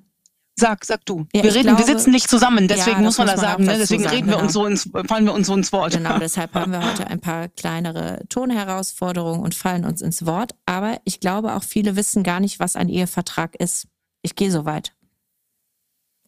Sag, 0.56 0.84
sag 0.84 1.04
du. 1.04 1.26
Ja, 1.34 1.42
wir 1.42 1.52
reden, 1.52 1.74
glaube, 1.74 1.80
wir 1.80 1.96
sitzen 1.96 2.12
nicht 2.12 2.30
zusammen, 2.30 2.68
deswegen 2.68 2.98
ja, 2.98 3.02
muss 3.02 3.18
man 3.18 3.26
da 3.26 3.36
sagen, 3.36 3.64
ne? 3.64 3.76
deswegen 3.76 4.06
reden 4.06 4.28
wir 4.28 4.34
genau. 4.34 4.44
uns 4.44 4.52
so 4.52 4.66
ins, 4.66 4.88
fallen 5.08 5.24
wir 5.24 5.34
uns 5.34 5.48
so 5.48 5.54
ins 5.54 5.72
Wort. 5.72 5.94
Genau, 5.94 6.18
deshalb 6.20 6.54
haben 6.54 6.70
wir 6.70 6.84
heute 6.84 7.08
ein 7.08 7.20
paar 7.20 7.48
kleinere 7.48 8.22
Tonherausforderungen 8.28 9.40
und 9.40 9.54
fallen 9.56 9.84
uns 9.84 10.00
ins 10.00 10.26
Wort. 10.26 10.54
Aber 10.64 11.00
ich 11.04 11.18
glaube 11.18 11.54
auch 11.54 11.64
viele 11.64 11.96
wissen 11.96 12.22
gar 12.22 12.38
nicht, 12.38 12.60
was 12.60 12.76
ein 12.76 12.88
Ehevertrag 12.88 13.56
ist. 13.56 13.88
Ich 14.22 14.36
gehe 14.36 14.52
so 14.52 14.64
weit. 14.64 14.94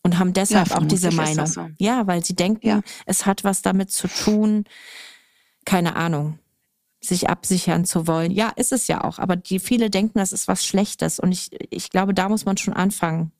Und 0.03 0.19
haben 0.19 0.33
deshalb 0.33 0.71
ja, 0.71 0.79
auch 0.79 0.85
diese 0.85 1.13
Meinung. 1.13 1.47
So. 1.47 1.69
Ja, 1.79 2.07
weil 2.09 2.25
sie 2.25 2.35
denken, 2.35 2.83
es 3.07 3.27
hat 3.27 3.45
was 3.45 3.63
damit 3.63 3.93
zu 3.93 4.09
tun, 4.09 4.65
keine 5.67 5.97
Ahnung, 5.97 6.39
sich 7.01 7.29
absichern 7.29 7.85
zu 7.85 8.07
wollen. 8.07 8.31
Ja, 8.31 8.53
ist 8.57 8.73
es 8.73 8.89
ja 8.89 9.05
auch. 9.05 9.19
Aber 9.19 9.37
die 9.37 9.59
viele 9.59 9.91
denken, 9.91 10.19
das 10.19 10.33
ist 10.33 10.49
was 10.49 10.65
Schlechtes. 10.65 11.21
Und 11.21 11.33
ich, 11.33 11.51
ich 11.71 11.91
glaube, 11.91 12.15
da 12.15 12.31
muss 12.31 12.47
man 12.47 12.57
schon 12.57 12.73
anfangen. 12.73 13.33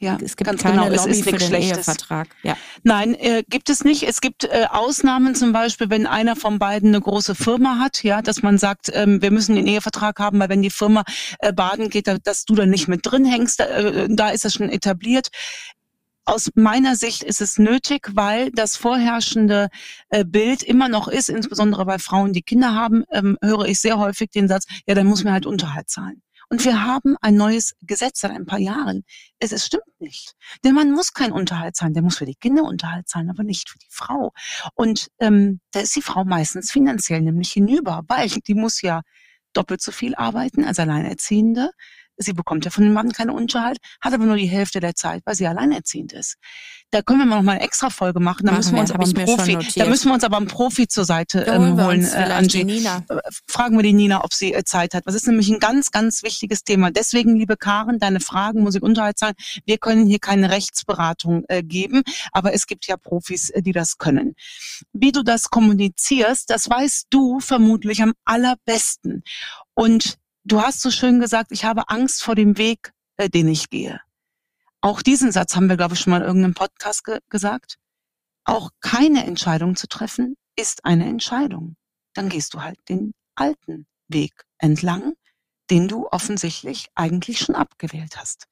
Ja, 0.00 0.16
es 0.22 0.36
gibt 0.36 0.48
ganz 0.48 0.62
keine 0.62 0.76
genau. 0.76 0.94
Lobby 0.94 1.10
es 1.10 1.18
ist 1.18 1.24
für 1.24 1.32
den 1.32 1.40
Schlechtes. 1.40 1.78
Ehevertrag. 1.78 2.28
Ja. 2.44 2.56
Nein, 2.84 3.16
äh, 3.16 3.42
gibt 3.48 3.68
es 3.68 3.82
nicht. 3.82 4.04
Es 4.04 4.20
gibt 4.20 4.44
äh, 4.44 4.66
Ausnahmen, 4.70 5.34
zum 5.34 5.52
Beispiel, 5.52 5.90
wenn 5.90 6.06
einer 6.06 6.36
von 6.36 6.60
beiden 6.60 6.90
eine 6.90 7.00
große 7.00 7.34
Firma 7.34 7.80
hat, 7.80 8.04
ja, 8.04 8.22
dass 8.22 8.42
man 8.42 8.58
sagt, 8.58 8.92
ähm, 8.94 9.20
wir 9.22 9.32
müssen 9.32 9.56
den 9.56 9.66
Ehevertrag 9.66 10.20
haben, 10.20 10.38
weil 10.38 10.50
wenn 10.50 10.62
die 10.62 10.70
Firma 10.70 11.02
äh, 11.40 11.52
baden 11.52 11.90
geht, 11.90 12.06
da, 12.06 12.16
dass 12.18 12.44
du 12.44 12.54
da 12.54 12.64
nicht 12.64 12.86
mit 12.86 13.00
drin 13.02 13.24
hängst, 13.24 13.58
da, 13.58 13.64
äh, 13.64 14.06
da 14.08 14.28
ist 14.28 14.44
das 14.44 14.54
schon 14.54 14.68
etabliert. 14.68 15.30
Aus 16.28 16.50
meiner 16.54 16.94
Sicht 16.94 17.22
ist 17.22 17.40
es 17.40 17.56
nötig, 17.56 18.10
weil 18.12 18.50
das 18.50 18.76
vorherrschende 18.76 19.70
äh, 20.10 20.26
Bild 20.26 20.62
immer 20.62 20.90
noch 20.90 21.08
ist, 21.08 21.30
insbesondere 21.30 21.86
bei 21.86 21.98
Frauen, 21.98 22.34
die 22.34 22.42
Kinder 22.42 22.74
haben, 22.74 23.04
ähm, 23.10 23.38
höre 23.42 23.64
ich 23.64 23.80
sehr 23.80 23.98
häufig 23.98 24.28
den 24.28 24.46
Satz, 24.46 24.66
ja, 24.86 24.94
dann 24.94 25.06
muss 25.06 25.24
man 25.24 25.32
halt 25.32 25.46
Unterhalt 25.46 25.88
zahlen. 25.88 26.20
Und 26.50 26.66
wir 26.66 26.84
haben 26.84 27.16
ein 27.22 27.34
neues 27.34 27.76
Gesetz 27.80 28.20
seit 28.20 28.32
ein 28.32 28.44
paar 28.44 28.58
Jahren. 28.58 29.04
Es, 29.38 29.52
es 29.52 29.64
stimmt 29.64 29.84
nicht. 30.00 30.34
Der 30.64 30.74
Mann 30.74 30.92
muss 30.92 31.14
keinen 31.14 31.32
Unterhalt 31.32 31.76
zahlen, 31.76 31.94
der 31.94 32.02
muss 32.02 32.18
für 32.18 32.26
die 32.26 32.34
Kinder 32.34 32.64
Unterhalt 32.64 33.08
zahlen, 33.08 33.30
aber 33.30 33.42
nicht 33.42 33.70
für 33.70 33.78
die 33.78 33.88
Frau. 33.88 34.34
Und 34.74 35.08
ähm, 35.20 35.60
da 35.70 35.80
ist 35.80 35.96
die 35.96 36.02
Frau 36.02 36.26
meistens 36.26 36.70
finanziell 36.70 37.22
nämlich 37.22 37.52
hinüber, 37.52 38.02
weil 38.06 38.28
die 38.28 38.54
muss 38.54 38.82
ja 38.82 39.00
doppelt 39.54 39.80
so 39.80 39.92
viel 39.92 40.14
arbeiten 40.14 40.62
als 40.66 40.78
Alleinerziehende. 40.78 41.70
Sie 42.18 42.32
bekommt 42.32 42.64
ja 42.64 42.70
von 42.70 42.84
dem 42.84 42.92
Mann 42.92 43.12
keinen 43.12 43.30
Unterhalt, 43.30 43.78
hat 44.00 44.12
aber 44.12 44.24
nur 44.24 44.36
die 44.36 44.46
Hälfte 44.46 44.80
der 44.80 44.94
Zeit, 44.94 45.22
weil 45.24 45.34
sie 45.34 45.46
alleinerziehend 45.46 46.12
ist. 46.12 46.36
Da 46.90 47.02
können 47.02 47.20
wir 47.20 47.26
noch 47.26 47.42
mal 47.42 47.52
eine 47.52 47.60
extra 47.60 47.90
Folge 47.90 48.18
machen. 48.18 48.46
Da 48.46 48.52
machen 48.52 48.58
müssen 48.58 48.74
wir 48.74 48.80
uns 48.80 48.90
aber 48.90 49.04
einen 49.04 49.14
Profi, 49.14 49.58
da 49.76 49.86
müssen 49.86 50.08
wir 50.08 50.14
uns 50.14 50.24
aber 50.24 50.38
einen 50.38 50.46
Profi 50.46 50.88
zur 50.88 51.04
Seite 51.04 51.42
ähm, 51.42 51.82
holen, 51.82 52.04
äh, 52.04 52.32
Angie. 52.32 52.64
Nina. 52.64 53.04
Äh, 53.08 53.16
fragen 53.46 53.76
wir 53.76 53.82
die 53.82 53.92
Nina, 53.92 54.24
ob 54.24 54.32
sie 54.32 54.54
äh, 54.54 54.64
Zeit 54.64 54.94
hat. 54.94 55.06
Das 55.06 55.14
ist 55.14 55.26
nämlich 55.26 55.48
ein 55.48 55.58
ganz, 55.58 55.90
ganz 55.90 56.22
wichtiges 56.22 56.64
Thema. 56.64 56.90
Deswegen, 56.90 57.36
liebe 57.36 57.56
Karen, 57.56 57.98
deine 57.98 58.20
Fragen, 58.20 58.62
Musik, 58.62 58.82
Unterhalt 58.82 59.18
zahlen. 59.18 59.34
Wir 59.66 59.78
können 59.78 60.06
hier 60.06 60.18
keine 60.18 60.50
Rechtsberatung 60.50 61.44
äh, 61.48 61.62
geben, 61.62 62.02
aber 62.32 62.54
es 62.54 62.66
gibt 62.66 62.86
ja 62.86 62.96
Profis, 62.96 63.50
äh, 63.50 63.62
die 63.62 63.72
das 63.72 63.98
können. 63.98 64.34
Wie 64.92 65.12
du 65.12 65.22
das 65.22 65.50
kommunizierst, 65.50 66.48
das 66.48 66.70
weißt 66.70 67.08
du 67.10 67.40
vermutlich 67.40 68.02
am 68.02 68.14
allerbesten. 68.24 69.22
Und 69.74 70.18
du 70.48 70.62
hast 70.62 70.80
so 70.80 70.90
schön 70.90 71.20
gesagt, 71.20 71.52
ich 71.52 71.64
habe 71.64 71.88
Angst 71.88 72.22
vor 72.22 72.34
dem 72.34 72.58
Weg, 72.58 72.92
äh, 73.16 73.28
den 73.28 73.48
ich 73.48 73.70
gehe. 73.70 74.00
auch 74.80 75.02
diesen 75.02 75.32
Satz 75.32 75.56
haben 75.56 75.68
wir, 75.68 75.76
glaube 75.76 75.94
ich, 75.94 76.00
schon 76.00 76.12
mal 76.12 76.20
in 76.20 76.26
irgendeinem 76.26 76.54
Podcast 76.54 77.04
ge 77.04 77.18
gesagt, 77.28 77.78
auch 78.44 78.70
keine 78.80 79.24
Entscheidung 79.24 79.74
zu 79.74 79.88
treffen, 79.88 80.36
ist 80.56 80.84
eine 80.84 81.06
Entscheidung. 81.06 81.76
Dann 82.14 82.28
gehst 82.28 82.54
du 82.54 82.62
halt 82.62 82.78
den 82.88 83.12
alten 83.34 83.86
Weg 84.06 84.44
entlang, 84.58 85.14
den 85.70 85.88
du 85.88 86.06
offensichtlich 86.08 86.86
eigentlich 86.94 87.40
schon 87.40 87.56
abgewählt 87.56 88.16
hast. 88.16 88.46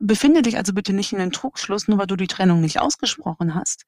Befinde 0.00 0.42
dich 0.42 0.56
also 0.56 0.72
bitte 0.72 0.92
nicht 0.92 1.12
in 1.12 1.20
den 1.20 1.30
Trugschluss, 1.30 1.86
nur 1.86 1.98
weil 1.98 2.08
du 2.08 2.16
die 2.16 2.26
Trennung 2.26 2.60
nicht 2.60 2.80
ausgesprochen 2.80 3.54
hast, 3.54 3.84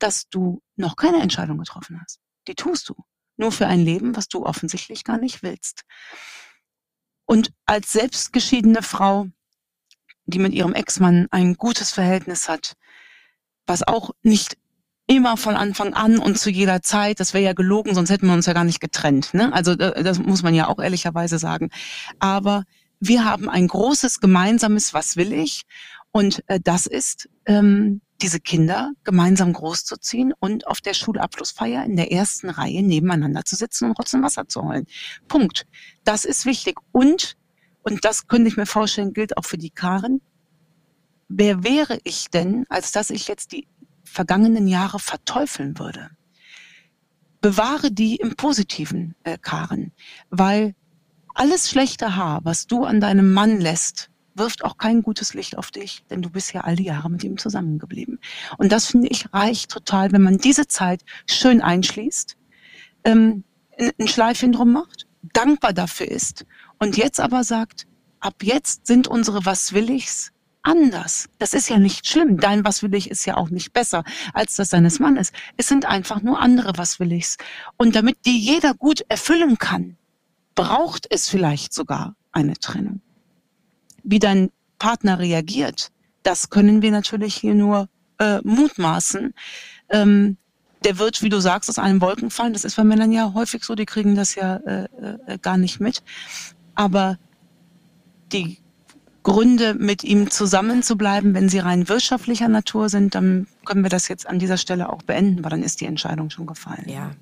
dass 0.00 0.28
du 0.28 0.60
noch 0.74 0.96
keine 0.96 1.22
Entscheidung 1.22 1.58
getroffen 1.58 2.00
hast. 2.02 2.18
Die 2.48 2.56
tust 2.56 2.88
du. 2.88 2.96
Nur 3.36 3.52
für 3.52 3.68
ein 3.68 3.80
Leben, 3.80 4.16
was 4.16 4.26
du 4.26 4.44
offensichtlich 4.44 5.04
gar 5.04 5.18
nicht 5.18 5.44
willst. 5.44 5.84
Und 7.26 7.52
als 7.66 7.92
selbstgeschiedene 7.92 8.82
Frau, 8.82 9.26
die 10.26 10.38
mit 10.38 10.52
ihrem 10.52 10.74
Ex-Mann 10.74 11.28
ein 11.30 11.54
gutes 11.54 11.90
Verhältnis 11.90 12.48
hat, 12.48 12.74
was 13.66 13.86
auch 13.86 14.10
nicht 14.22 14.56
immer 15.06 15.36
von 15.36 15.56
Anfang 15.56 15.94
an 15.94 16.18
und 16.18 16.38
zu 16.38 16.50
jeder 16.50 16.82
Zeit, 16.82 17.20
das 17.20 17.34
wäre 17.34 17.44
ja 17.44 17.52
gelogen, 17.52 17.94
sonst 17.94 18.10
hätten 18.10 18.26
wir 18.26 18.34
uns 18.34 18.46
ja 18.46 18.52
gar 18.52 18.64
nicht 18.64 18.80
getrennt. 18.80 19.34
Ne? 19.34 19.52
Also 19.52 19.72
äh, 19.72 20.02
das 20.02 20.18
muss 20.18 20.42
man 20.42 20.54
ja 20.54 20.68
auch 20.68 20.78
ehrlicherweise 20.78 21.38
sagen. 21.38 21.70
Aber 22.18 22.64
wir 23.00 23.24
haben 23.24 23.48
ein 23.48 23.66
großes 23.66 24.20
gemeinsames, 24.20 24.94
was 24.94 25.16
will 25.16 25.32
ich? 25.32 25.62
Und 26.12 26.42
äh, 26.46 26.60
das 26.62 26.86
ist, 26.86 27.28
ähm, 27.46 28.00
diese 28.22 28.40
Kinder 28.40 28.92
gemeinsam 29.04 29.52
großzuziehen 29.52 30.32
und 30.38 30.66
auf 30.66 30.80
der 30.80 30.94
Schulabschlussfeier 30.94 31.84
in 31.84 31.96
der 31.96 32.12
ersten 32.12 32.48
Reihe 32.48 32.82
nebeneinander 32.82 33.44
zu 33.44 33.56
sitzen 33.56 33.86
und 33.86 33.98
Rotz 33.98 34.14
Wasser 34.14 34.46
zu 34.48 34.62
holen. 34.62 34.86
Punkt. 35.28 35.66
Das 36.04 36.24
ist 36.24 36.46
wichtig. 36.46 36.78
Und, 36.92 37.36
und 37.82 38.04
das 38.04 38.28
könnte 38.28 38.48
ich 38.48 38.56
mir 38.56 38.66
vorstellen, 38.66 39.12
gilt 39.12 39.36
auch 39.36 39.44
für 39.44 39.58
die 39.58 39.70
Karen. 39.70 40.20
Wer 41.28 41.64
wäre 41.64 41.98
ich 42.04 42.28
denn, 42.30 42.64
als 42.68 42.92
dass 42.92 43.10
ich 43.10 43.26
jetzt 43.26 43.52
die 43.52 43.66
vergangenen 44.04 44.68
Jahre 44.68 44.98
verteufeln 44.98 45.78
würde? 45.78 46.10
Bewahre 47.40 47.90
die 47.90 48.16
im 48.16 48.36
Positiven, 48.36 49.16
äh, 49.24 49.36
Karen, 49.36 49.92
weil 50.30 50.76
alles 51.34 51.68
schlechte 51.68 52.14
Haar, 52.14 52.40
was 52.44 52.66
du 52.66 52.84
an 52.84 53.00
deinem 53.00 53.32
Mann 53.32 53.60
lässt, 53.60 54.11
wirft 54.34 54.64
auch 54.64 54.78
kein 54.78 55.02
gutes 55.02 55.34
Licht 55.34 55.56
auf 55.56 55.70
dich, 55.70 56.04
denn 56.10 56.22
du 56.22 56.30
bist 56.30 56.52
ja 56.52 56.62
all 56.62 56.76
die 56.76 56.84
Jahre 56.84 57.10
mit 57.10 57.24
ihm 57.24 57.38
zusammengeblieben. 57.38 58.18
Und 58.58 58.72
das 58.72 58.86
finde 58.86 59.08
ich 59.08 59.32
reicht 59.32 59.70
total, 59.70 60.12
wenn 60.12 60.22
man 60.22 60.38
diese 60.38 60.66
Zeit 60.66 61.02
schön 61.28 61.60
einschließt, 61.60 62.36
ähm, 63.04 63.44
ein 63.78 64.08
Schleifchen 64.08 64.52
drum 64.52 64.72
macht, 64.72 65.06
dankbar 65.32 65.72
dafür 65.72 66.08
ist 66.08 66.46
und 66.78 66.96
jetzt 66.96 67.20
aber 67.20 67.44
sagt, 67.44 67.86
ab 68.20 68.36
jetzt 68.42 68.86
sind 68.86 69.08
unsere 69.08 69.44
Was 69.44 69.72
will 69.72 69.90
ich's 69.90 70.32
anders. 70.62 71.28
Das 71.38 71.54
ist 71.54 71.68
ja 71.68 71.78
nicht 71.78 72.06
schlimm. 72.06 72.38
Dein 72.38 72.64
Was 72.64 72.82
will 72.82 72.94
ich 72.94 73.10
ist 73.10 73.24
ja 73.24 73.36
auch 73.36 73.50
nicht 73.50 73.72
besser 73.72 74.04
als 74.32 74.56
das 74.56 74.70
deines 74.70 75.00
Mannes. 75.00 75.32
Es 75.56 75.66
sind 75.66 75.86
einfach 75.86 76.22
nur 76.22 76.40
andere 76.40 76.72
Was 76.76 77.00
will 77.00 77.12
ich's. 77.12 77.36
Und 77.76 77.96
damit 77.96 78.18
die 78.26 78.38
jeder 78.38 78.74
gut 78.74 79.04
erfüllen 79.08 79.58
kann, 79.58 79.96
braucht 80.54 81.06
es 81.10 81.28
vielleicht 81.28 81.72
sogar 81.72 82.14
eine 82.30 82.54
Trennung. 82.54 83.00
Wie 84.02 84.18
dein 84.18 84.50
Partner 84.78 85.18
reagiert, 85.18 85.90
das 86.22 86.50
können 86.50 86.82
wir 86.82 86.90
natürlich 86.90 87.34
hier 87.34 87.54
nur 87.54 87.88
äh, 88.18 88.40
mutmaßen. 88.42 89.34
Ähm, 89.90 90.36
der 90.84 90.98
wird, 90.98 91.22
wie 91.22 91.28
du 91.28 91.40
sagst, 91.40 91.70
aus 91.70 91.78
allen 91.78 92.00
Wolken 92.00 92.30
fallen. 92.30 92.52
Das 92.52 92.64
ist 92.64 92.76
bei 92.76 92.84
Männern 92.84 93.12
ja 93.12 93.32
häufig 93.34 93.64
so, 93.64 93.74
die 93.74 93.86
kriegen 93.86 94.16
das 94.16 94.34
ja 94.34 94.56
äh, 94.56 94.84
äh, 95.26 95.38
gar 95.38 95.56
nicht 95.56 95.80
mit. 95.80 96.02
Aber 96.74 97.18
die 98.32 98.58
Gründe, 99.22 99.74
mit 99.74 100.02
ihm 100.02 100.30
zusammen 100.30 100.82
zu 100.82 100.96
bleiben, 100.96 101.34
wenn 101.34 101.48
sie 101.48 101.60
rein 101.60 101.88
wirtschaftlicher 101.88 102.48
Natur 102.48 102.88
sind, 102.88 103.14
dann 103.14 103.46
können 103.64 103.84
wir 103.84 103.90
das 103.90 104.08
jetzt 104.08 104.26
an 104.26 104.40
dieser 104.40 104.56
Stelle 104.56 104.92
auch 104.92 105.02
beenden, 105.02 105.44
weil 105.44 105.50
dann 105.50 105.62
ist 105.62 105.80
die 105.80 105.86
Entscheidung 105.86 106.30
schon 106.30 106.46
gefallen. 106.46 106.86
Ja. 106.88 107.12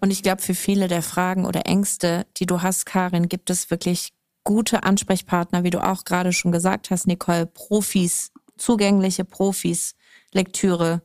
Und 0.00 0.10
ich 0.10 0.22
glaube, 0.22 0.42
für 0.42 0.54
viele 0.54 0.88
der 0.88 1.02
Fragen 1.02 1.46
oder 1.46 1.64
Ängste, 1.64 2.26
die 2.36 2.46
du 2.46 2.60
hast, 2.60 2.84
Karin, 2.84 3.28
gibt 3.28 3.48
es 3.48 3.70
wirklich 3.70 4.12
gute 4.46 4.84
Ansprechpartner, 4.84 5.64
wie 5.64 5.70
du 5.70 5.84
auch 5.84 6.04
gerade 6.04 6.32
schon 6.32 6.52
gesagt 6.52 6.90
hast, 6.90 7.06
Nicole, 7.06 7.46
Profis, 7.46 8.32
zugängliche 8.56 9.24
Profis, 9.24 9.94
Lektüre, 10.32 11.02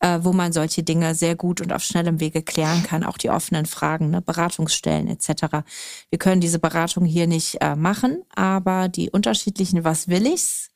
äh, 0.00 0.18
wo 0.22 0.32
man 0.32 0.52
solche 0.52 0.82
Dinge 0.82 1.14
sehr 1.14 1.36
gut 1.36 1.60
und 1.60 1.72
auf 1.72 1.82
schnellem 1.82 2.20
Wege 2.20 2.42
klären 2.42 2.82
kann, 2.82 3.04
auch 3.04 3.16
die 3.16 3.30
offenen 3.30 3.66
Fragen, 3.66 4.10
ne, 4.10 4.20
Beratungsstellen 4.20 5.06
etc. 5.06 5.64
Wir 6.10 6.18
können 6.18 6.40
diese 6.40 6.58
Beratung 6.58 7.04
hier 7.04 7.26
nicht 7.26 7.58
äh, 7.60 7.76
machen, 7.76 8.24
aber 8.34 8.88
die 8.88 9.10
unterschiedlichen 9.10 9.84
Was 9.84 10.08
will 10.08 10.26
ich's, 10.26 10.70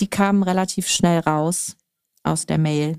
die 0.00 0.10
kamen 0.10 0.42
relativ 0.42 0.88
schnell 0.88 1.20
raus 1.20 1.76
aus 2.24 2.44
der 2.44 2.58
Mail. 2.58 2.98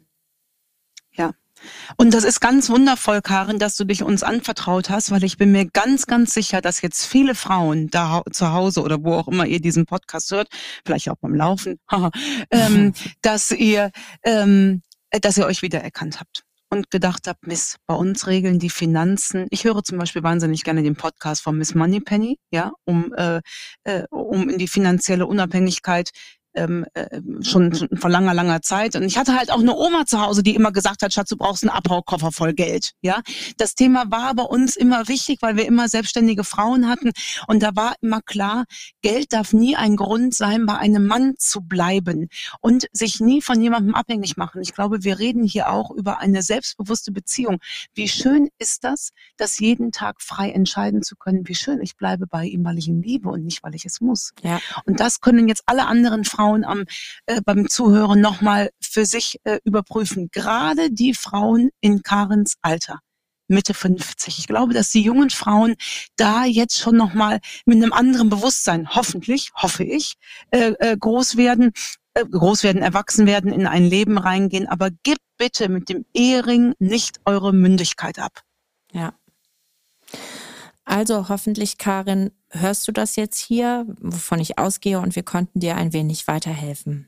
Und 1.97 2.13
das 2.13 2.23
ist 2.23 2.39
ganz 2.39 2.69
wundervoll, 2.69 3.21
Karin, 3.21 3.59
dass 3.59 3.75
du 3.75 3.85
dich 3.85 4.03
uns 4.03 4.23
anvertraut 4.23 4.89
hast, 4.89 5.11
weil 5.11 5.23
ich 5.23 5.37
bin 5.37 5.51
mir 5.51 5.65
ganz, 5.65 6.05
ganz 6.05 6.33
sicher, 6.33 6.61
dass 6.61 6.81
jetzt 6.81 7.05
viele 7.05 7.35
Frauen 7.35 7.89
da 7.89 8.23
zu 8.31 8.51
Hause 8.53 8.81
oder 8.81 9.03
wo 9.03 9.13
auch 9.13 9.27
immer 9.27 9.45
ihr 9.45 9.59
diesen 9.59 9.85
Podcast 9.85 10.31
hört, 10.31 10.47
vielleicht 10.85 11.09
auch 11.09 11.17
beim 11.21 11.35
Laufen, 11.35 11.79
ähm, 12.51 12.93
dass 13.21 13.51
ihr 13.51 13.91
ähm, 14.23 14.81
äh, 15.13 15.19
dass 15.19 15.37
ihr 15.37 15.45
euch 15.45 15.61
wiedererkannt 15.61 16.19
habt 16.19 16.43
und 16.73 16.89
gedacht 16.89 17.27
habt, 17.27 17.45
Miss, 17.45 17.77
bei 17.85 17.93
uns 17.93 18.25
regeln 18.25 18.57
die 18.57 18.71
Finanzen. 18.71 19.45
Ich 19.51 19.63
höre 19.63 19.83
zum 19.83 19.99
Beispiel 19.99 20.23
wahnsinnig 20.23 20.63
gerne 20.63 20.81
den 20.81 20.95
Podcast 20.95 21.43
von 21.43 21.55
Miss 21.55 21.75
Moneypenny, 21.75 22.39
ja, 22.51 22.71
um, 22.85 23.13
äh, 23.13 23.41
äh, 23.83 24.05
um 24.09 24.49
in 24.49 24.57
die 24.57 24.67
finanzielle 24.67 25.27
Unabhängigkeit 25.27 26.09
ähm, 26.55 26.85
äh, 26.93 27.21
schon, 27.41 27.73
schon 27.73 27.89
vor 27.95 28.09
langer, 28.09 28.33
langer 28.33 28.61
Zeit. 28.61 28.95
Und 28.95 29.03
ich 29.03 29.17
hatte 29.17 29.35
halt 29.35 29.51
auch 29.51 29.59
eine 29.59 29.75
Oma 29.75 30.05
zu 30.05 30.21
Hause, 30.21 30.43
die 30.43 30.55
immer 30.55 30.71
gesagt 30.71 31.01
hat, 31.01 31.13
Schatz, 31.13 31.29
du 31.29 31.37
brauchst 31.37 31.63
einen 31.63 31.71
Abhaukoffer 31.71 32.31
voll 32.31 32.53
Geld. 32.53 32.91
Ja, 33.01 33.21
das 33.57 33.75
Thema 33.75 34.05
war 34.11 34.33
bei 34.35 34.43
uns 34.43 34.75
immer 34.75 35.07
wichtig, 35.07 35.39
weil 35.41 35.57
wir 35.57 35.65
immer 35.65 35.87
selbstständige 35.87 36.43
Frauen 36.43 36.87
hatten. 36.87 37.11
Und 37.47 37.63
da 37.63 37.75
war 37.75 37.95
immer 38.01 38.21
klar, 38.21 38.65
Geld 39.01 39.33
darf 39.33 39.53
nie 39.53 39.75
ein 39.75 39.95
Grund 39.95 40.33
sein, 40.33 40.65
bei 40.65 40.77
einem 40.77 41.07
Mann 41.07 41.35
zu 41.37 41.61
bleiben 41.61 42.27
und 42.61 42.87
sich 42.91 43.19
nie 43.19 43.41
von 43.41 43.61
jemandem 43.61 43.95
abhängig 43.95 44.37
machen. 44.37 44.61
Ich 44.61 44.73
glaube, 44.73 45.03
wir 45.03 45.19
reden 45.19 45.43
hier 45.43 45.69
auch 45.69 45.91
über 45.91 46.19
eine 46.19 46.41
selbstbewusste 46.41 47.11
Beziehung. 47.11 47.59
Wie 47.93 48.07
schön 48.07 48.49
ist 48.59 48.83
das, 48.83 49.11
das 49.37 49.59
jeden 49.59 49.91
Tag 49.91 50.21
frei 50.21 50.51
entscheiden 50.51 51.01
zu 51.01 51.15
können, 51.15 51.47
wie 51.47 51.55
schön 51.55 51.81
ich 51.81 51.95
bleibe 51.95 52.27
bei 52.27 52.45
ihm, 52.45 52.63
weil 52.63 52.77
ich 52.77 52.87
ihn 52.87 53.01
liebe 53.01 53.29
und 53.29 53.43
nicht, 53.43 53.63
weil 53.63 53.75
ich 53.75 53.85
es 53.85 54.01
muss. 54.01 54.31
Ja. 54.41 54.59
Und 54.85 54.99
das 54.99 55.21
können 55.21 55.47
jetzt 55.47 55.63
alle 55.65 55.87
anderen 55.87 56.23
Frauen 56.23 56.42
Frauen 56.43 56.65
am, 56.65 56.83
äh, 57.25 57.39
beim 57.45 57.69
Zuhören 57.69 58.19
nochmal 58.19 58.69
für 58.81 59.05
sich 59.05 59.37
äh, 59.45 59.59
überprüfen. 59.63 60.27
Gerade 60.29 60.91
die 60.91 61.13
Frauen 61.13 61.69
in 61.79 62.03
Karens 62.03 62.55
Alter. 62.61 62.99
Mitte 63.47 63.73
50. 63.73 64.39
Ich 64.39 64.47
glaube, 64.47 64.73
dass 64.73 64.89
die 64.89 65.01
jungen 65.01 65.29
Frauen 65.29 65.75
da 66.17 66.43
jetzt 66.43 66.77
schon 66.77 66.97
nochmal 66.97 67.39
mit 67.65 67.77
einem 67.77 67.93
anderen 67.93 68.29
Bewusstsein, 68.29 68.89
hoffentlich, 68.89 69.51
hoffe 69.55 69.85
ich, 69.85 70.15
äh, 70.51 70.73
äh, 70.79 70.97
groß 70.97 71.37
werden, 71.37 71.71
äh, 72.13 72.25
groß 72.25 72.63
werden, 72.63 72.81
erwachsen 72.81 73.25
werden, 73.25 73.53
in 73.53 73.65
ein 73.65 73.85
Leben 73.85 74.17
reingehen. 74.17 74.67
Aber 74.67 74.89
gebt 75.03 75.21
bitte 75.37 75.69
mit 75.69 75.87
dem 75.87 76.05
Ehering 76.13 76.73
nicht 76.79 77.19
eure 77.25 77.53
Mündigkeit 77.53 78.19
ab. 78.19 78.41
Ja. 78.91 79.13
Also 80.85 81.29
hoffentlich, 81.29 81.77
Karin, 81.77 82.31
hörst 82.49 82.87
du 82.87 82.91
das 82.91 83.15
jetzt 83.15 83.39
hier, 83.39 83.85
wovon 84.01 84.39
ich 84.39 84.57
ausgehe, 84.57 84.99
und 84.99 85.15
wir 85.15 85.23
konnten 85.23 85.59
dir 85.59 85.75
ein 85.75 85.93
wenig 85.93 86.27
weiterhelfen. 86.27 87.07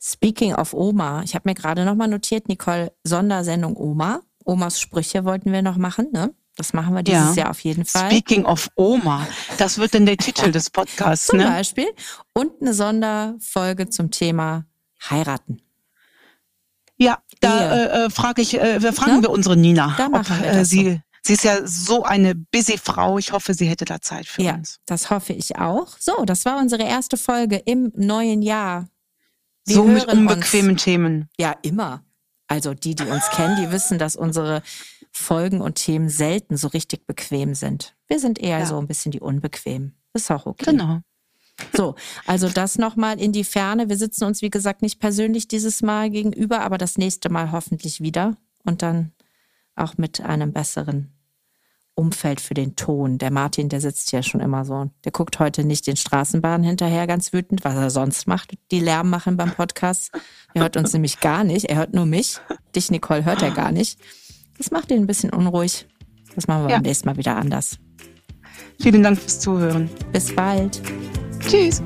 Speaking 0.00 0.54
of 0.54 0.74
Oma, 0.74 1.22
ich 1.22 1.34
habe 1.34 1.48
mir 1.48 1.54
gerade 1.54 1.84
nochmal 1.84 2.08
notiert, 2.08 2.48
Nicole, 2.48 2.92
Sondersendung 3.02 3.76
Oma. 3.76 4.20
Omas 4.44 4.80
Sprüche 4.80 5.24
wollten 5.24 5.52
wir 5.52 5.62
noch 5.62 5.76
machen, 5.76 6.08
ne? 6.12 6.32
Das 6.56 6.72
machen 6.72 6.92
wir 6.94 7.04
dieses 7.04 7.36
ja. 7.36 7.42
Jahr 7.42 7.50
auf 7.50 7.60
jeden 7.60 7.84
Fall. 7.84 8.10
Speaking 8.10 8.44
of 8.44 8.68
Oma, 8.74 9.26
das 9.58 9.78
wird 9.78 9.94
dann 9.94 10.06
der 10.06 10.16
Titel 10.18 10.50
des 10.50 10.70
Podcasts. 10.70 11.26
Zum 11.26 11.38
ne? 11.38 11.46
Beispiel. 11.46 11.86
Und 12.34 12.60
eine 12.60 12.74
Sonderfolge 12.74 13.88
zum 13.90 14.10
Thema 14.10 14.64
Heiraten. 15.08 15.62
Ja, 16.96 17.18
da 17.40 17.72
äh, 17.72 18.06
äh, 18.06 18.10
frage 18.10 18.42
ich, 18.42 18.54
äh, 18.54 18.80
fragen 18.92 19.16
ne? 19.16 19.22
wir 19.22 19.30
unsere 19.30 19.56
Nina, 19.56 19.94
da 19.96 20.06
ob 20.06 20.28
äh, 20.30 20.64
sie. 20.64 21.00
Sie 21.22 21.34
ist 21.34 21.44
ja 21.44 21.66
so 21.66 22.04
eine 22.04 22.34
busy 22.34 22.78
Frau. 22.78 23.18
Ich 23.18 23.32
hoffe, 23.32 23.54
sie 23.54 23.66
hätte 23.66 23.84
da 23.84 24.00
Zeit 24.00 24.26
für 24.26 24.42
ja, 24.42 24.54
uns. 24.54 24.80
Das 24.86 25.10
hoffe 25.10 25.32
ich 25.32 25.56
auch. 25.56 25.96
So, 25.98 26.24
das 26.24 26.44
war 26.44 26.58
unsere 26.58 26.84
erste 26.84 27.16
Folge 27.16 27.56
im 27.56 27.92
neuen 27.94 28.42
Jahr. 28.42 28.88
Wir 29.66 29.76
so 29.76 29.84
mit 29.84 30.06
unbequemen 30.06 30.72
uns, 30.72 30.82
Themen. 30.82 31.28
Ja, 31.38 31.54
immer. 31.62 32.04
Also 32.46 32.72
die, 32.72 32.94
die 32.94 33.04
uns 33.04 33.28
kennen, 33.30 33.56
die 33.62 33.70
wissen, 33.70 33.98
dass 33.98 34.16
unsere 34.16 34.62
Folgen 35.12 35.60
und 35.60 35.74
Themen 35.74 36.08
selten 36.08 36.56
so 36.56 36.68
richtig 36.68 37.06
bequem 37.06 37.54
sind. 37.54 37.94
Wir 38.06 38.18
sind 38.18 38.38
eher 38.38 38.60
ja. 38.60 38.66
so 38.66 38.78
ein 38.78 38.86
bisschen 38.86 39.12
die 39.12 39.20
unbequem. 39.20 39.92
Ist 40.14 40.30
auch 40.30 40.46
okay. 40.46 40.70
Genau. 40.70 41.00
So, 41.74 41.96
also 42.24 42.48
das 42.48 42.78
nochmal 42.78 43.20
in 43.20 43.32
die 43.32 43.44
Ferne. 43.44 43.88
Wir 43.88 43.96
sitzen 43.96 44.24
uns, 44.24 44.42
wie 44.42 44.50
gesagt, 44.50 44.80
nicht 44.80 45.00
persönlich 45.00 45.48
dieses 45.48 45.82
Mal 45.82 46.08
gegenüber, 46.08 46.60
aber 46.60 46.78
das 46.78 46.96
nächste 46.96 47.28
Mal 47.30 47.52
hoffentlich 47.52 48.00
wieder. 48.00 48.36
Und 48.64 48.82
dann 48.82 49.12
auch 49.78 49.98
mit 49.98 50.20
einem 50.20 50.52
besseren 50.52 51.12
Umfeld 51.94 52.40
für 52.40 52.54
den 52.54 52.76
Ton. 52.76 53.18
Der 53.18 53.32
Martin, 53.32 53.68
der 53.68 53.80
sitzt 53.80 54.10
hier 54.10 54.22
schon 54.22 54.40
immer 54.40 54.64
so. 54.64 54.88
Der 55.04 55.10
guckt 55.10 55.40
heute 55.40 55.64
nicht 55.64 55.86
den 55.86 55.96
Straßenbahnen 55.96 56.64
hinterher 56.64 57.08
ganz 57.08 57.32
wütend, 57.32 57.64
was 57.64 57.74
er 57.74 57.90
sonst 57.90 58.28
macht, 58.28 58.56
die 58.70 58.78
Lärm 58.78 59.10
machen 59.10 59.36
beim 59.36 59.50
Podcast. 59.50 60.12
Er 60.54 60.62
hört 60.62 60.76
uns 60.76 60.92
nämlich 60.92 61.18
gar 61.18 61.42
nicht. 61.42 61.64
Er 61.64 61.76
hört 61.76 61.94
nur 61.94 62.06
mich. 62.06 62.40
Dich, 62.76 62.90
Nicole, 62.92 63.24
hört 63.24 63.42
er 63.42 63.50
gar 63.50 63.72
nicht. 63.72 63.98
Das 64.58 64.70
macht 64.70 64.90
ihn 64.92 64.98
ein 64.98 65.06
bisschen 65.08 65.30
unruhig. 65.30 65.88
Das 66.36 66.46
machen 66.46 66.64
wir 66.64 66.70
ja. 66.70 66.76
beim 66.76 66.84
nächsten 66.84 67.08
Mal 67.08 67.16
wieder 67.16 67.36
anders. 67.36 67.78
Vielen 68.80 69.02
Dank 69.02 69.18
fürs 69.18 69.40
Zuhören. 69.40 69.90
Bis 70.12 70.32
bald. 70.34 70.80
Tschüss. 71.40 71.82